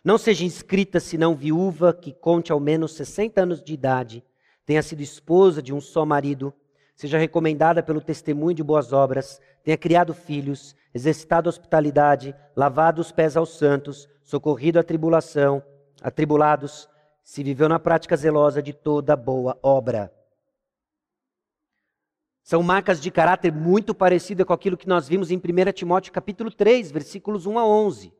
[0.03, 4.23] Não seja inscrita senão viúva que conte ao menos 60 anos de idade,
[4.65, 6.53] tenha sido esposa de um só marido,
[6.95, 13.35] seja recomendada pelo testemunho de boas obras, tenha criado filhos, exercitado hospitalidade, lavado os pés
[13.35, 15.61] aos santos, socorrido a tribulação,
[16.01, 16.87] atribulados,
[17.23, 20.11] se viveu na prática zelosa de toda boa obra.
[22.43, 26.51] São marcas de caráter muito parecidas com aquilo que nós vimos em 1 Timóteo capítulo
[26.51, 28.13] 3, versículos 1 a 11,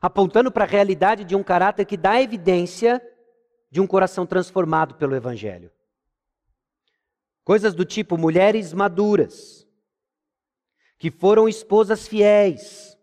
[0.00, 3.02] apontando para a realidade de um caráter que dá evidência
[3.70, 5.70] de um coração transformado pelo evangelho.
[7.44, 9.66] Coisas do tipo mulheres maduras,
[10.98, 12.98] que foram esposas fiéis,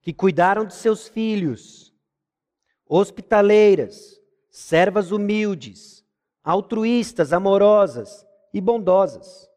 [0.00, 1.94] que cuidaram de seus filhos,
[2.86, 6.01] hospitaleiras, servas humildes,
[6.42, 9.48] altruístas, amorosas e bondosas.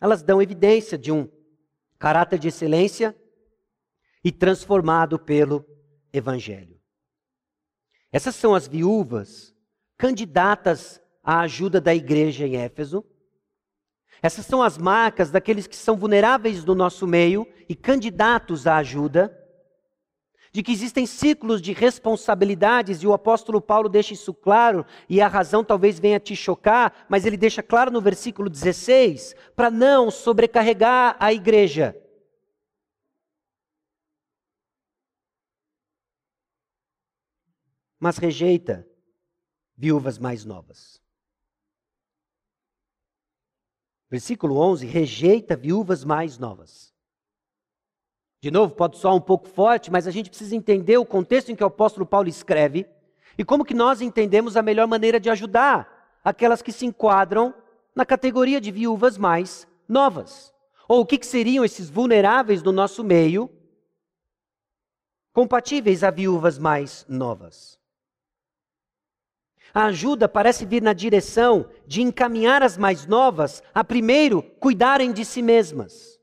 [0.00, 1.30] Elas dão evidência de um
[1.98, 3.16] caráter de excelência
[4.24, 5.64] e transformado pelo
[6.12, 6.80] Evangelho.
[8.10, 9.54] Essas são as viúvas
[9.96, 13.04] candidatas à ajuda da igreja em Éfeso
[14.22, 19.36] essas são as marcas daqueles que são vulneráveis do nosso meio e candidatos à ajuda,
[20.52, 25.26] de que existem ciclos de responsabilidades, e o apóstolo Paulo deixa isso claro, e a
[25.26, 31.16] razão talvez venha te chocar, mas ele deixa claro no versículo 16, para não sobrecarregar
[31.18, 31.96] a igreja.
[37.98, 38.86] Mas rejeita
[39.74, 41.00] viúvas mais novas.
[44.10, 46.91] Versículo 11: rejeita viúvas mais novas.
[48.42, 51.54] De novo, pode soar um pouco forte, mas a gente precisa entender o contexto em
[51.54, 52.84] que o apóstolo Paulo escreve
[53.38, 57.54] e como que nós entendemos a melhor maneira de ajudar aquelas que se enquadram
[57.94, 60.52] na categoria de viúvas mais novas.
[60.88, 63.48] Ou o que, que seriam esses vulneráveis do nosso meio
[65.32, 67.78] compatíveis a viúvas mais novas.
[69.72, 75.24] A ajuda parece vir na direção de encaminhar as mais novas a primeiro cuidarem de
[75.24, 76.20] si mesmas.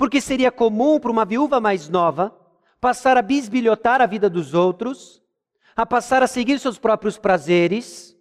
[0.00, 2.34] Porque seria comum para uma viúva mais nova
[2.80, 5.22] passar a bisbilhotar a vida dos outros,
[5.76, 8.16] a passar a seguir seus próprios prazeres,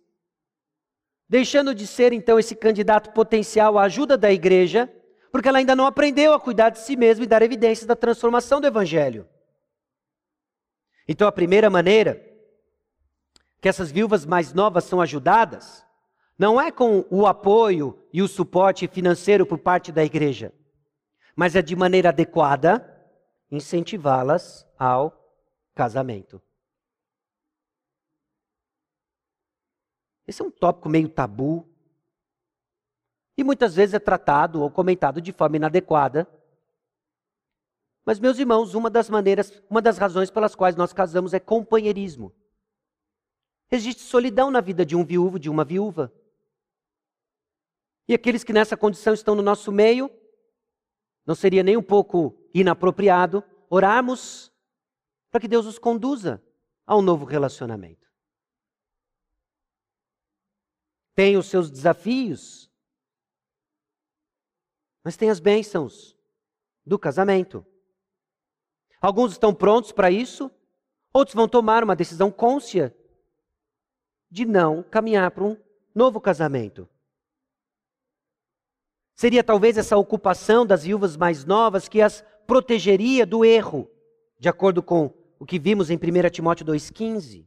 [1.29, 4.93] deixando de ser então esse candidato potencial à ajuda da igreja,
[5.31, 8.59] porque ela ainda não aprendeu a cuidar de si mesma e dar evidências da transformação
[8.59, 9.25] do evangelho.
[11.07, 12.21] Então a primeira maneira
[13.61, 15.85] que essas viúvas mais novas são ajudadas,
[16.37, 20.51] não é com o apoio e o suporte financeiro por parte da igreja,
[21.39, 22.86] mas é de maneira adequada
[23.49, 25.34] incentivá-las ao
[25.73, 26.41] casamento.
[30.28, 31.65] Esse é um tópico meio tabu
[33.38, 36.28] e muitas vezes é tratado ou comentado de forma inadequada.
[38.03, 42.36] Mas meus irmãos, uma das maneiras, uma das razões pelas quais nós casamos é companheirismo.
[43.72, 46.13] Existe solidão na vida de um viúvo, de uma viúva.
[48.09, 50.18] E aqueles que nessa condição estão no nosso meio,
[51.30, 54.51] não seria nem um pouco inapropriado orarmos
[55.30, 56.43] para que Deus os conduza
[56.88, 58.11] a um novo relacionamento.
[61.13, 62.67] Tem os seus desafios,
[65.03, 66.17] mas tem as bênçãos
[66.84, 67.63] do casamento.
[68.99, 70.49] Alguns estão prontos para isso,
[71.13, 72.97] outros vão tomar uma decisão côncia
[74.32, 75.55] de não caminhar para um
[75.93, 76.89] novo casamento.
[79.20, 83.91] Seria talvez essa ocupação das viúvas mais novas que as protegeria do erro,
[84.39, 87.45] de acordo com o que vimos em 1 Timóteo 2,15.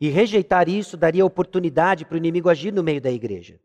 [0.00, 3.58] E rejeitar isso daria oportunidade para o inimigo agir no meio da igreja.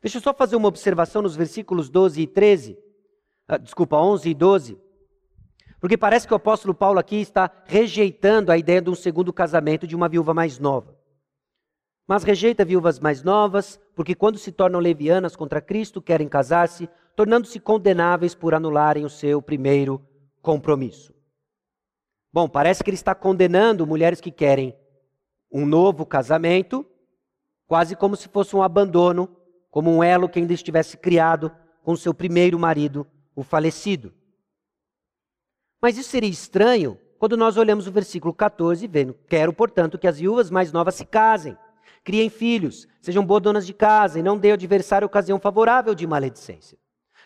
[0.00, 2.78] Deixa eu só fazer uma observação nos versículos 12 e 13.
[3.46, 4.80] Ah, desculpa, 11 e 12.
[5.78, 9.86] Porque parece que o apóstolo Paulo aqui está rejeitando a ideia de um segundo casamento
[9.86, 10.93] de uma viúva mais nova.
[12.06, 17.58] Mas rejeita viúvas mais novas, porque quando se tornam levianas contra Cristo, querem casar-se, tornando-se
[17.58, 20.04] condenáveis por anularem o seu primeiro
[20.42, 21.14] compromisso.
[22.32, 24.76] Bom, parece que ele está condenando mulheres que querem
[25.50, 26.84] um novo casamento,
[27.66, 29.34] quase como se fosse um abandono,
[29.70, 31.50] como um elo que ainda estivesse criado
[31.82, 34.12] com seu primeiro marido, o falecido.
[35.80, 40.06] Mas isso seria estranho quando nós olhamos o versículo 14 e vendo: Quero, portanto, que
[40.06, 41.56] as viúvas mais novas se casem,
[42.02, 46.06] criem filhos, sejam boas donas de casa e não dê ao adversário ocasião favorável de
[46.06, 46.78] maledicência.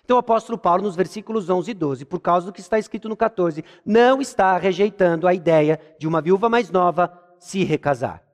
[0.04, 3.08] Então o apóstolo Paulo, nos versículos 11 e 12, por causa do que está escrito
[3.08, 8.24] no 14, não está rejeitando a ideia de uma viúva mais nova se recasar.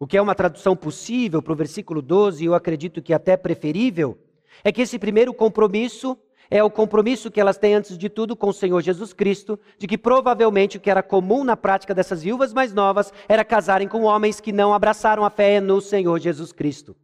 [0.00, 3.36] O que é uma tradução possível para o versículo 12, e eu acredito que até
[3.36, 4.18] preferível,
[4.62, 6.18] é que esse primeiro compromisso
[6.50, 9.86] é o compromisso que elas têm antes de tudo com o Senhor Jesus Cristo, de
[9.86, 14.02] que provavelmente o que era comum na prática dessas viúvas mais novas era casarem com
[14.02, 16.96] homens que não abraçaram a fé no Senhor Jesus Cristo.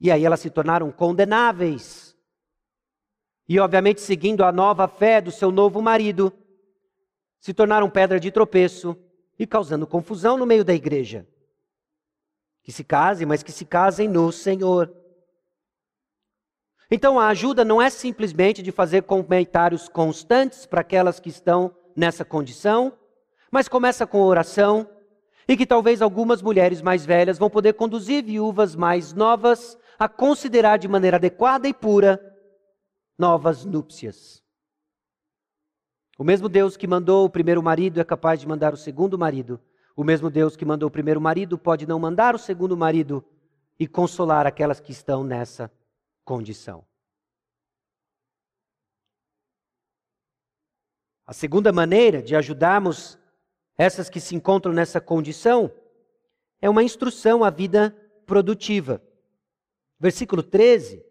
[0.00, 2.16] E aí elas se tornaram condenáveis.
[3.48, 6.32] E obviamente, seguindo a nova fé do seu novo marido,
[7.38, 8.96] se tornaram pedra de tropeço
[9.38, 11.26] e causando confusão no meio da igreja.
[12.62, 15.01] Que se casem, mas que se casem no Senhor.
[16.94, 22.22] Então a ajuda não é simplesmente de fazer comentários constantes para aquelas que estão nessa
[22.22, 22.92] condição,
[23.50, 24.86] mas começa com oração
[25.48, 30.76] e que talvez algumas mulheres mais velhas vão poder conduzir viúvas mais novas a considerar
[30.76, 32.20] de maneira adequada e pura
[33.18, 34.42] novas núpcias.
[36.18, 39.58] O mesmo Deus que mandou o primeiro marido é capaz de mandar o segundo marido.
[39.96, 43.24] O mesmo Deus que mandou o primeiro marido pode não mandar o segundo marido
[43.80, 45.70] e consolar aquelas que estão nessa
[46.24, 46.84] condição.
[51.26, 53.18] A segunda maneira de ajudarmos
[53.76, 55.72] essas que se encontram nessa condição
[56.60, 57.96] é uma instrução à vida
[58.26, 59.02] produtiva.
[59.98, 61.04] Versículo 13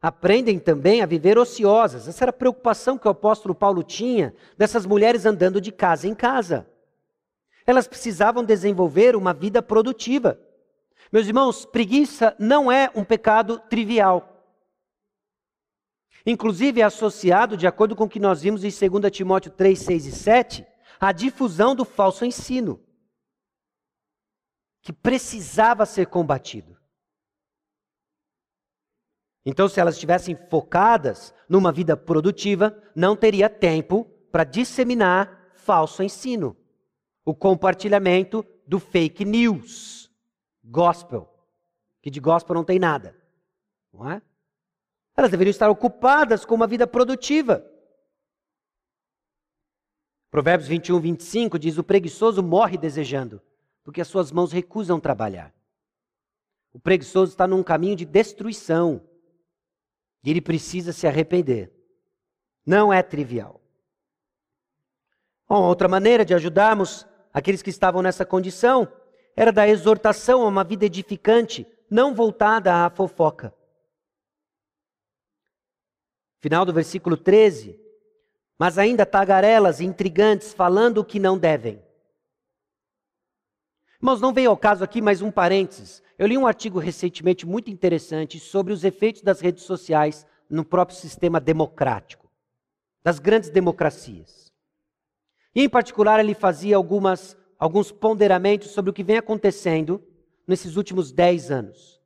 [0.00, 2.08] aprendem também a viver ociosas.
[2.08, 6.14] Essa era a preocupação que o apóstolo Paulo tinha dessas mulheres andando de casa em
[6.14, 6.66] casa.
[7.66, 10.40] Elas precisavam desenvolver uma vida produtiva.
[11.12, 14.39] Meus irmãos, preguiça não é um pecado trivial.
[16.26, 20.06] Inclusive é associado, de acordo com o que nós vimos em 2 Timóteo 3, 6
[20.06, 20.66] e 7,
[20.98, 22.80] à difusão do falso ensino,
[24.82, 26.78] que precisava ser combatido.
[29.44, 36.56] Então, se elas estivessem focadas numa vida produtiva, não teria tempo para disseminar falso ensino.
[37.24, 40.10] O compartilhamento do fake news,
[40.62, 41.28] gospel,
[42.02, 43.16] que de gospel não tem nada,
[43.92, 44.22] não é?
[45.20, 47.62] Elas deveriam estar ocupadas com uma vida produtiva.
[50.30, 53.38] Provérbios 21, 25 diz: O preguiçoso morre desejando,
[53.84, 55.54] porque as suas mãos recusam trabalhar.
[56.72, 59.06] O preguiçoso está num caminho de destruição.
[60.24, 61.70] E ele precisa se arrepender.
[62.64, 63.60] Não é trivial.
[65.46, 68.90] Bom, outra maneira de ajudarmos aqueles que estavam nessa condição
[69.36, 73.59] era da exortação a uma vida edificante, não voltada à fofoca.
[76.40, 77.78] Final do versículo 13.
[78.58, 81.82] Mas ainda tagarelas e intrigantes falando o que não devem.
[83.98, 86.02] Irmãos, não veio ao caso aqui mais um parênteses.
[86.18, 90.96] Eu li um artigo recentemente muito interessante sobre os efeitos das redes sociais no próprio
[90.96, 92.30] sistema democrático,
[93.04, 94.50] das grandes democracias.
[95.54, 100.02] E, em particular, ele fazia algumas, alguns ponderamentos sobre o que vem acontecendo
[100.46, 101.99] nesses últimos dez anos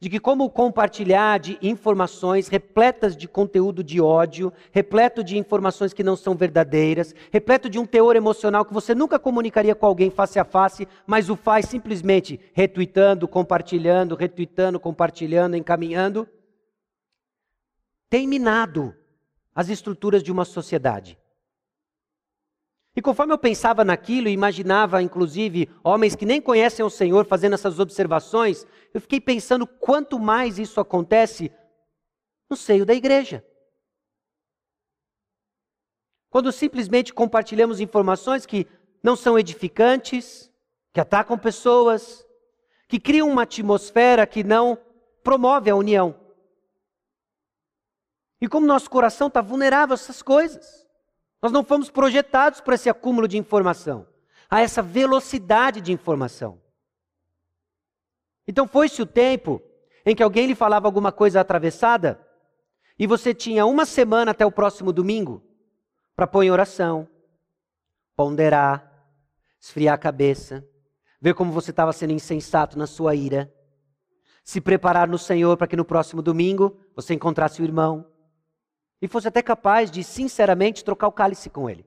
[0.00, 6.04] de que como compartilhar de informações repletas de conteúdo de ódio, repleto de informações que
[6.04, 10.38] não são verdadeiras, repleto de um teor emocional que você nunca comunicaria com alguém face
[10.38, 16.28] a face, mas o faz simplesmente retweetando, compartilhando, retweetando, compartilhando, encaminhando,
[18.08, 18.94] tem minado
[19.52, 21.17] as estruturas de uma sociedade.
[22.98, 27.52] E conforme eu pensava naquilo e imaginava, inclusive, homens que nem conhecem o Senhor fazendo
[27.52, 31.52] essas observações, eu fiquei pensando quanto mais isso acontece
[32.50, 33.46] no seio da igreja.
[36.28, 38.66] Quando simplesmente compartilhamos informações que
[39.00, 40.50] não são edificantes,
[40.92, 42.26] que atacam pessoas,
[42.88, 44.76] que criam uma atmosfera que não
[45.22, 46.18] promove a união.
[48.40, 50.87] E como nosso coração está vulnerável a essas coisas.
[51.40, 54.06] Nós não fomos projetados para esse acúmulo de informação,
[54.50, 56.60] a essa velocidade de informação.
[58.46, 59.62] Então foi-se o tempo
[60.04, 62.18] em que alguém lhe falava alguma coisa atravessada
[62.98, 65.42] e você tinha uma semana até o próximo domingo
[66.16, 67.06] para pôr em oração,
[68.16, 68.90] ponderar,
[69.60, 70.66] esfriar a cabeça,
[71.20, 73.52] ver como você estava sendo insensato na sua ira,
[74.42, 78.06] se preparar no Senhor para que no próximo domingo você encontrasse o irmão
[79.00, 81.86] e fosse até capaz de, sinceramente, trocar o cálice com ele.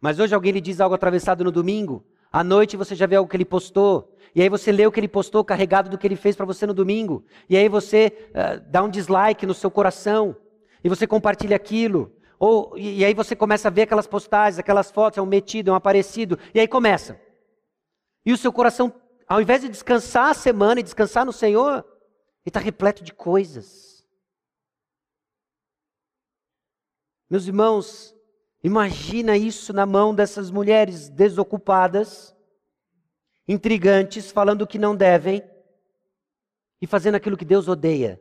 [0.00, 3.30] Mas hoje alguém lhe diz algo atravessado no domingo, à noite você já vê algo
[3.30, 6.16] que ele postou, e aí você lê o que ele postou carregado do que ele
[6.16, 10.34] fez para você no domingo, e aí você uh, dá um dislike no seu coração,
[10.82, 14.90] e você compartilha aquilo, ou, e, e aí você começa a ver aquelas postagens, aquelas
[14.90, 17.20] fotos, é um metido, é um aparecido, e aí começa.
[18.24, 18.92] E o seu coração,
[19.28, 21.84] ao invés de descansar a semana e descansar no Senhor, ele
[22.46, 23.91] está repleto de coisas.
[27.32, 28.14] Meus irmãos,
[28.62, 32.36] imagina isso na mão dessas mulheres desocupadas,
[33.48, 35.42] intrigantes, falando o que não devem
[36.78, 38.20] e fazendo aquilo que Deus odeia.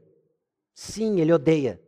[0.73, 1.81] Sim, Ele odeia.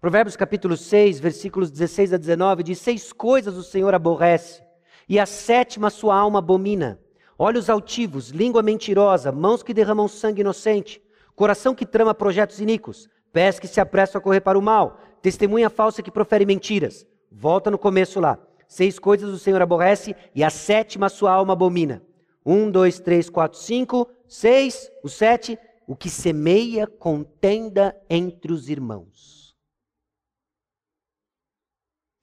[0.00, 4.60] Provérbios capítulo 6, versículos 16 a 19 diz: Seis coisas o Senhor aborrece,
[5.08, 7.00] e a sétima sua alma abomina
[7.38, 11.00] olhos altivos, língua mentirosa, mãos que derramam sangue inocente,
[11.36, 15.68] coração que trama projetos iníquos, pés que se apressam a correr para o mal, testemunha
[15.68, 17.04] falsa que profere mentiras.
[17.30, 18.38] Volta no começo lá.
[18.68, 22.00] Seis coisas o Senhor aborrece e a sétima sua alma abomina.
[22.46, 29.56] Um, dois, três, quatro, cinco, seis, o sete, o que semeia contenda entre os irmãos.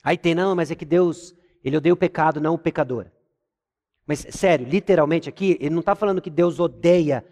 [0.03, 3.11] Aí tem, não, mas é que Deus, ele odeia o pecado, não o pecador.
[4.07, 7.23] Mas, sério, literalmente aqui, ele não está falando que Deus odeia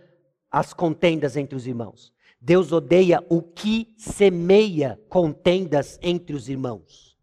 [0.51, 2.13] as contendas entre os irmãos.
[2.41, 7.17] Deus odeia o que semeia contendas entre os irmãos.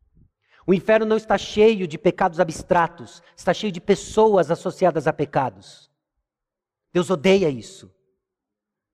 [0.67, 5.91] O inferno não está cheio de pecados abstratos, está cheio de pessoas associadas a pecados.
[6.93, 7.95] Deus odeia isso.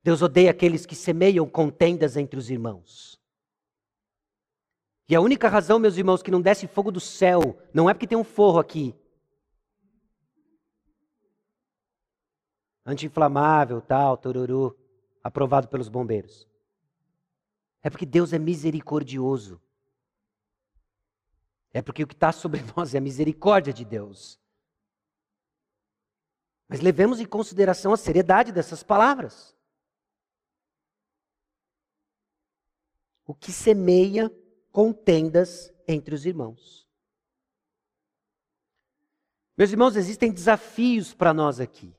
[0.04, 3.18] Deus odeia aqueles que semeiam contendas entre os irmãos.
[5.08, 8.06] E a única razão, meus irmãos, que não desce fogo do céu, não é porque
[8.06, 8.94] tem um forro aqui,
[12.84, 14.76] anti-inflamável, tal, tururu,
[15.22, 16.48] aprovado pelos bombeiros.
[17.82, 19.60] É porque Deus é misericordioso.
[21.72, 24.40] É porque o que está sobre nós é a misericórdia de Deus.
[26.68, 29.54] Mas levemos em consideração a seriedade dessas palavras.
[33.26, 34.30] O que semeia
[34.70, 36.88] contendas entre os irmãos.
[39.56, 41.94] Meus irmãos, existem desafios para nós aqui.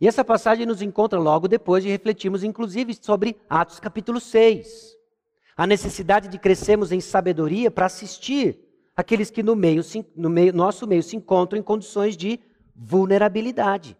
[0.00, 4.94] E essa passagem nos encontra logo depois de refletirmos, inclusive, sobre Atos capítulo 6.
[5.56, 8.60] A necessidade de crescermos em sabedoria para assistir
[8.94, 9.82] aqueles que no meio,
[10.14, 12.38] no meio, nosso meio se encontram em condições de
[12.74, 13.96] vulnerabilidade.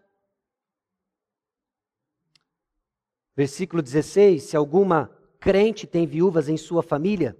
[3.35, 7.35] Versículo 16: Se alguma crente tem viúvas em sua família,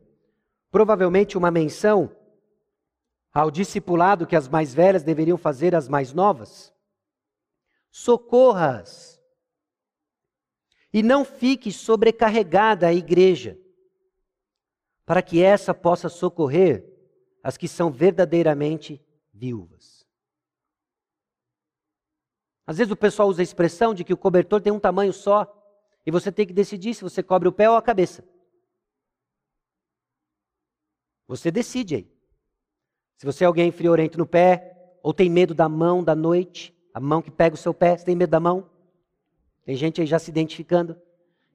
[0.72, 2.12] provavelmente uma menção
[3.32, 6.76] ao discipulado que as mais velhas deveriam fazer às mais novas
[7.90, 9.22] socorras.
[10.94, 13.60] E não fique sobrecarregada a igreja,
[15.06, 16.86] para que essa possa socorrer
[17.44, 19.02] as que são verdadeiramente
[19.34, 20.06] viúvas.
[22.66, 25.54] Às vezes o pessoal usa a expressão de que o cobertor tem um tamanho só
[26.06, 28.28] e você tem que decidir se você cobre o pé ou a cabeça.
[31.28, 32.18] Você decide aí.
[33.18, 37.00] Se você é alguém friorento no pé, ou tem medo da mão da noite, a
[37.00, 38.68] mão que pega o seu pé, você tem medo da mão?
[39.64, 41.00] Tem gente aí já se identificando.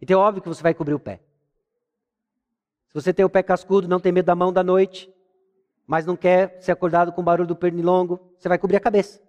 [0.01, 1.21] Então é óbvio que você vai cobrir o pé.
[2.87, 5.13] Se você tem o pé cascudo, não tem medo da mão da noite,
[5.85, 9.21] mas não quer ser acordado com o barulho do pernilongo, você vai cobrir a cabeça.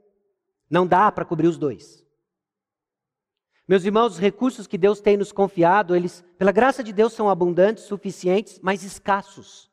[0.70, 2.06] Não dá para cobrir os dois.
[3.68, 7.28] Meus irmãos, os recursos que Deus tem nos confiado, eles, pela graça de Deus, são
[7.28, 9.72] abundantes, suficientes, mas escassos.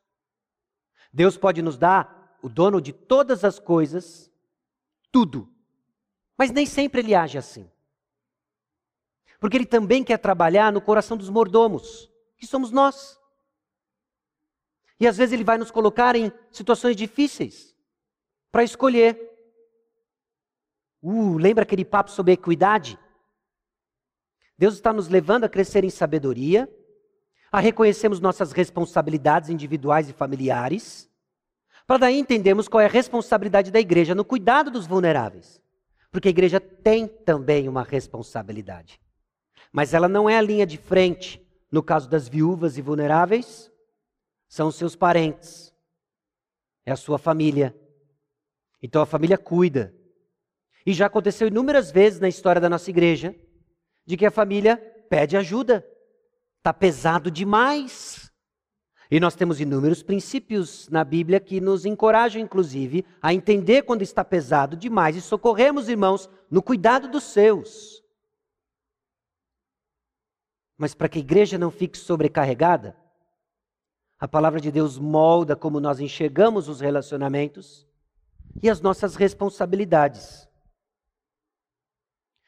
[1.13, 4.31] Deus pode nos dar, o dono de todas as coisas,
[5.11, 5.50] tudo.
[6.41, 7.69] Mas nem sempre ele age assim.
[9.39, 13.19] Porque ele também quer trabalhar no coração dos mordomos, que somos nós.
[14.99, 17.75] E às vezes ele vai nos colocar em situações difíceis
[18.51, 19.21] para escolher.
[20.99, 22.97] Uh, lembra aquele papo sobre equidade?
[24.57, 26.67] Deus está nos levando a crescer em sabedoria,
[27.51, 31.07] a reconhecermos nossas responsabilidades individuais e familiares,
[31.85, 35.61] para daí entendermos qual é a responsabilidade da igreja no cuidado dos vulneráveis.
[36.11, 38.99] Porque a igreja tem também uma responsabilidade.
[39.71, 41.41] Mas ela não é a linha de frente.
[41.71, 43.71] No caso das viúvas e vulneráveis,
[44.47, 45.73] são seus parentes,
[46.85, 47.73] é a sua família.
[48.81, 49.95] Então a família cuida.
[50.85, 53.33] E já aconteceu inúmeras vezes na história da nossa igreja
[54.05, 54.77] de que a família
[55.09, 55.85] pede ajuda.
[56.57, 58.30] Está pesado demais.
[59.11, 64.23] E nós temos inúmeros princípios na Bíblia que nos encorajam, inclusive, a entender quando está
[64.23, 68.01] pesado demais e socorremos, irmãos, no cuidado dos seus.
[70.77, 72.95] Mas para que a igreja não fique sobrecarregada,
[74.17, 77.85] a palavra de Deus molda como nós enxergamos os relacionamentos
[78.63, 80.47] e as nossas responsabilidades.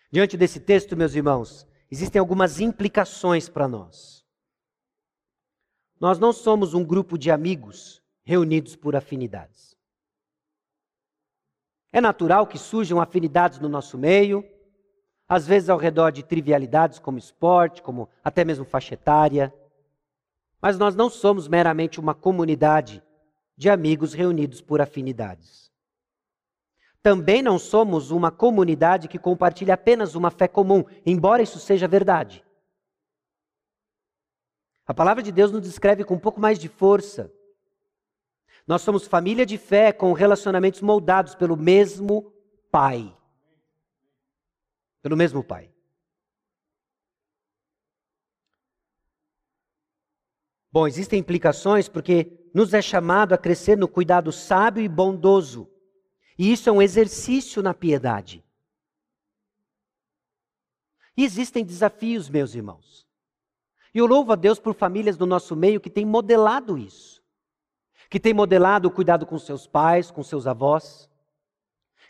[0.09, 4.22] Diante desse texto, meus irmãos, existem algumas implicações para nós.
[6.03, 9.73] Nós não somos um grupo de amigos reunidos por afinidades.
[11.93, 14.43] É natural que surjam afinidades no nosso meio,
[15.29, 19.53] às vezes ao redor de trivialidades como esporte, como até mesmo faixa etária.
[20.61, 23.01] Mas nós não somos meramente uma comunidade
[23.55, 25.71] de amigos reunidos por afinidades.
[27.01, 32.43] Também não somos uma comunidade que compartilha apenas uma fé comum, embora isso seja verdade.
[34.85, 37.33] A palavra de Deus nos descreve com um pouco mais de força.
[38.67, 42.33] Nós somos família de fé com relacionamentos moldados pelo mesmo
[42.71, 43.15] Pai.
[45.01, 45.73] Pelo mesmo Pai.
[50.71, 55.69] Bom, existem implicações porque nos é chamado a crescer no cuidado sábio e bondoso.
[56.37, 58.43] E isso é um exercício na piedade.
[61.15, 63.02] E existem desafios, meus irmãos.
[63.93, 67.21] E eu louvo a Deus por famílias do nosso meio que têm modelado isso.
[68.09, 71.09] Que têm modelado o cuidado com seus pais, com seus avós.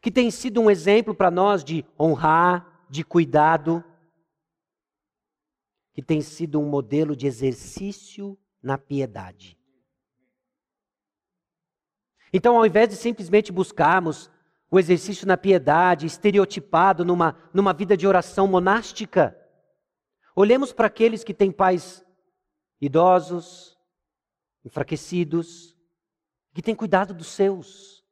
[0.01, 3.83] Que têm sido um exemplo para nós de honrar, de cuidado.
[5.93, 9.57] Que tem sido um modelo de exercício na piedade.
[12.31, 14.31] Então, ao invés de simplesmente buscarmos
[14.71, 19.37] o exercício na piedade, estereotipado numa, numa vida de oração monástica,
[20.35, 22.03] Olhemos para aqueles que têm pais
[22.81, 23.77] idosos,
[24.65, 25.77] enfraquecidos,
[26.53, 28.03] que têm cuidado dos seus.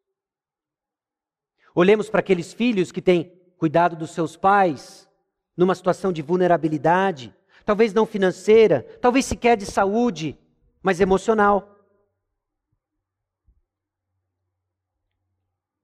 [1.74, 5.10] Olhemos para aqueles filhos que têm cuidado dos seus pais,
[5.58, 10.38] numa situação de vulnerabilidade, talvez não financeira, talvez sequer de saúde,
[10.82, 11.76] mas emocional.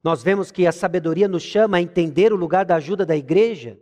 [0.03, 3.79] Nós vemos que a sabedoria nos chama a entender o lugar da ajuda da igreja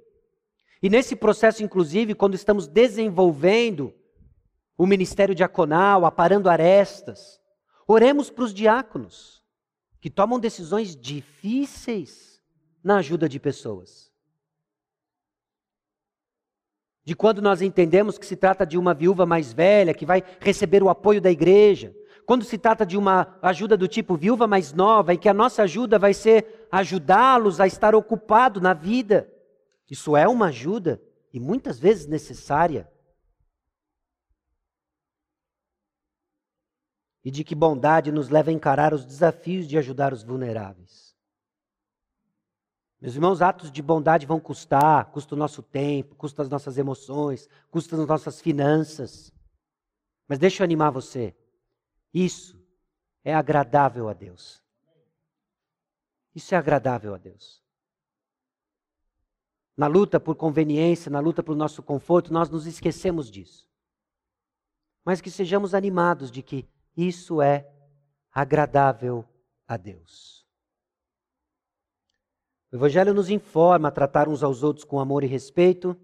[0.82, 3.94] e nesse processo, inclusive, quando estamos desenvolvendo
[4.78, 7.40] o ministério diaconal, aparando arestas,
[7.88, 9.44] oremos para os diáconos,
[10.02, 12.42] que tomam decisões difíceis
[12.84, 14.12] na ajuda de pessoas.
[17.04, 20.84] De quando nós entendemos que se trata de uma viúva mais velha, que vai receber
[20.84, 21.96] o apoio da igreja,
[22.26, 25.64] quando se trata de uma ajuda do tipo viúva mais nova, em que a nossa
[25.64, 29.32] ajuda vai ser ajudá-los a estar ocupado na vida.
[29.90, 32.92] Isso é uma ajuda e muitas vezes necessária.
[37.24, 41.16] E de que bondade nos leva a encarar os desafios de ajudar os vulneráveis.
[43.00, 47.48] Meus irmãos, atos de bondade vão custar, custa o nosso tempo, custa as nossas emoções,
[47.70, 49.32] custa as nossas finanças.
[50.28, 51.36] Mas deixa eu animar você.
[52.14, 52.60] Isso
[53.24, 54.64] é agradável a Deus.
[56.34, 57.65] Isso é agradável a Deus
[59.78, 63.70] na luta por conveniência, na luta por nosso conforto, nós nos esquecemos disso.
[65.04, 67.70] Mas que sejamos animados de que isso é
[68.32, 69.26] agradável
[69.68, 70.46] a Deus.
[72.72, 75.96] O Evangelho nos informa a tratar uns aos outros com amor e respeito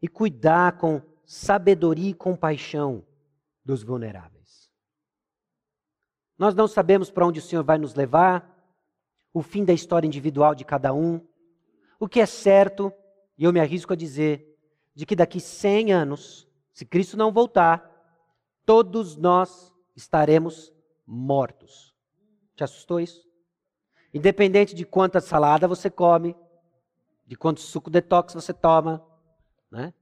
[0.00, 3.04] e cuidar com sabedoria e compaixão
[3.64, 4.70] dos vulneráveis.
[6.38, 8.56] Nós não sabemos para onde o Senhor vai nos levar,
[9.32, 11.20] o fim da história individual de cada um,
[11.98, 12.92] o que é certo,
[13.36, 14.56] e eu me arrisco a dizer,
[14.94, 17.88] de que daqui 100 anos, se Cristo não voltar,
[18.64, 20.72] todos nós estaremos
[21.06, 21.94] mortos.
[22.54, 23.26] Te assustou isso?
[24.12, 26.36] Independente de quanta salada você come,
[27.26, 29.04] de quanto suco detox você toma,
[29.70, 29.92] né?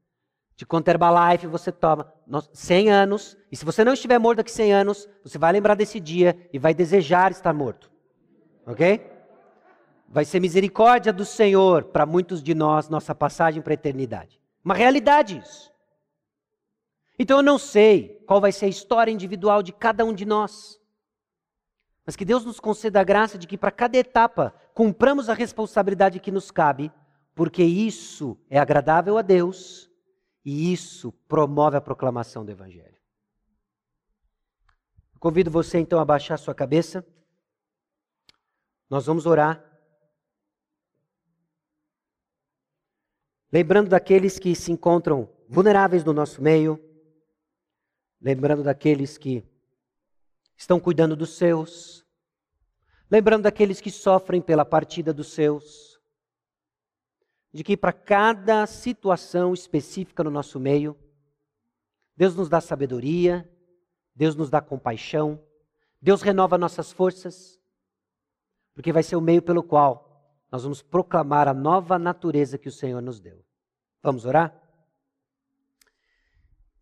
[0.56, 2.12] de quanto Herbalife você toma.
[2.52, 6.00] 100 anos, e se você não estiver morto daqui 100 anos, você vai lembrar desse
[6.00, 7.90] dia e vai desejar estar morto.
[8.66, 9.15] Ok?
[10.16, 14.40] Vai ser misericórdia do Senhor para muitos de nós, nossa passagem para a eternidade.
[14.64, 15.70] Uma realidade isso.
[17.18, 20.80] Então eu não sei qual vai ser a história individual de cada um de nós.
[22.06, 26.18] Mas que Deus nos conceda a graça de que para cada etapa cumpramos a responsabilidade
[26.18, 26.90] que nos cabe,
[27.34, 29.90] porque isso é agradável a Deus
[30.42, 32.96] e isso promove a proclamação do Evangelho.
[35.20, 37.06] Convido você então a baixar sua cabeça.
[38.88, 39.75] Nós vamos orar.
[43.52, 46.82] Lembrando daqueles que se encontram vulneráveis no nosso meio,
[48.20, 49.44] lembrando daqueles que
[50.56, 52.04] estão cuidando dos seus,
[53.10, 56.00] lembrando daqueles que sofrem pela partida dos seus,
[57.52, 60.96] de que para cada situação específica no nosso meio,
[62.16, 63.48] Deus nos dá sabedoria,
[64.14, 65.40] Deus nos dá compaixão,
[66.02, 67.60] Deus renova nossas forças,
[68.74, 70.05] porque vai ser o meio pelo qual
[70.50, 73.44] nós vamos proclamar a nova natureza que o Senhor nos deu.
[74.02, 74.62] Vamos orar?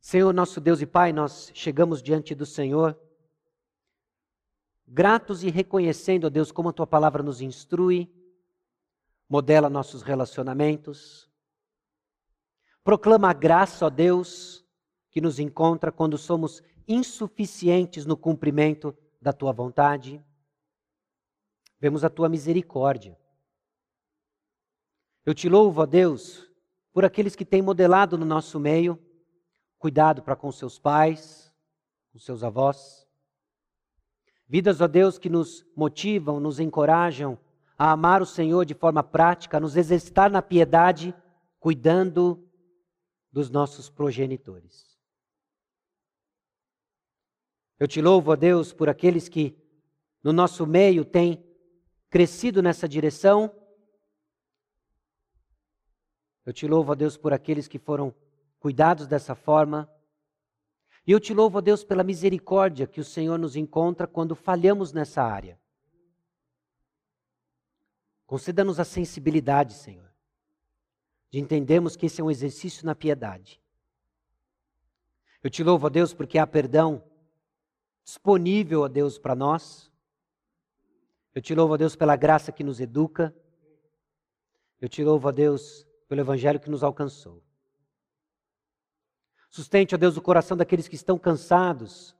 [0.00, 2.98] Senhor, nosso Deus e Pai, nós chegamos diante do Senhor,
[4.86, 8.12] gratos e reconhecendo, ó Deus, como a tua palavra nos instrui,
[9.26, 11.30] modela nossos relacionamentos,
[12.84, 14.62] proclama a graça, ó Deus,
[15.10, 20.22] que nos encontra quando somos insuficientes no cumprimento da tua vontade.
[21.80, 23.18] Vemos a tua misericórdia.
[25.24, 26.50] Eu te louvo, ó Deus,
[26.92, 28.98] por aqueles que têm modelado no nosso meio
[29.78, 31.52] cuidado para com seus pais,
[32.12, 33.06] com seus avós.
[34.46, 37.38] Vidas, ó Deus, que nos motivam, nos encorajam
[37.76, 41.14] a amar o Senhor de forma prática, a nos exercitar na piedade,
[41.58, 42.46] cuidando
[43.32, 44.98] dos nossos progenitores.
[47.78, 49.56] Eu te louvo, ó Deus, por aqueles que
[50.22, 51.44] no nosso meio têm
[52.08, 53.52] crescido nessa direção.
[56.44, 58.14] Eu te louvo, ó Deus, por aqueles que foram
[58.58, 59.90] cuidados dessa forma.
[61.06, 64.92] E eu te louvo, a Deus, pela misericórdia que o Senhor nos encontra quando falhamos
[64.92, 65.58] nessa área.
[68.26, 70.10] Conceda-nos a sensibilidade, Senhor,
[71.30, 73.60] de entendermos que esse é um exercício na piedade.
[75.42, 77.04] Eu te louvo, a Deus, porque há perdão
[78.02, 79.92] disponível, a Deus, para nós.
[81.34, 83.34] Eu te louvo, a Deus, pela graça que nos educa.
[84.80, 87.42] Eu te louvo, a Deus, pelo Evangelho que nos alcançou.
[89.50, 92.16] Sustente, ó Deus, o coração daqueles que estão cansados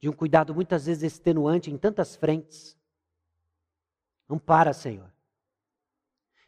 [0.00, 2.78] de um cuidado muitas vezes extenuante em tantas frentes.
[4.28, 5.12] Ampara, Senhor.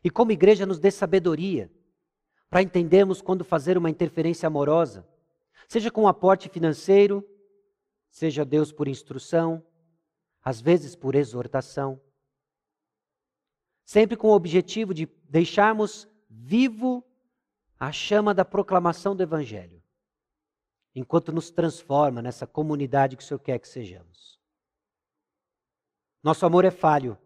[0.03, 1.71] E como igreja, nos dê sabedoria
[2.49, 5.07] para entendermos quando fazer uma interferência amorosa,
[5.69, 7.23] seja com um aporte financeiro,
[8.09, 9.63] seja Deus por instrução,
[10.43, 12.01] às vezes por exortação.
[13.85, 17.05] Sempre com o objetivo de deixarmos vivo
[17.78, 19.82] a chama da proclamação do Evangelho
[20.95, 24.41] enquanto nos transforma nessa comunidade que o Senhor quer que sejamos.
[26.22, 27.18] Nosso amor é falho,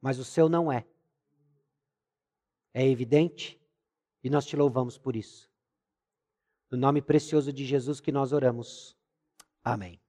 [0.00, 0.84] mas o seu não é.
[2.74, 3.60] É evidente
[4.22, 5.48] e nós te louvamos por isso.
[6.70, 8.96] No nome precioso de Jesus que nós oramos.
[9.62, 10.00] Amém.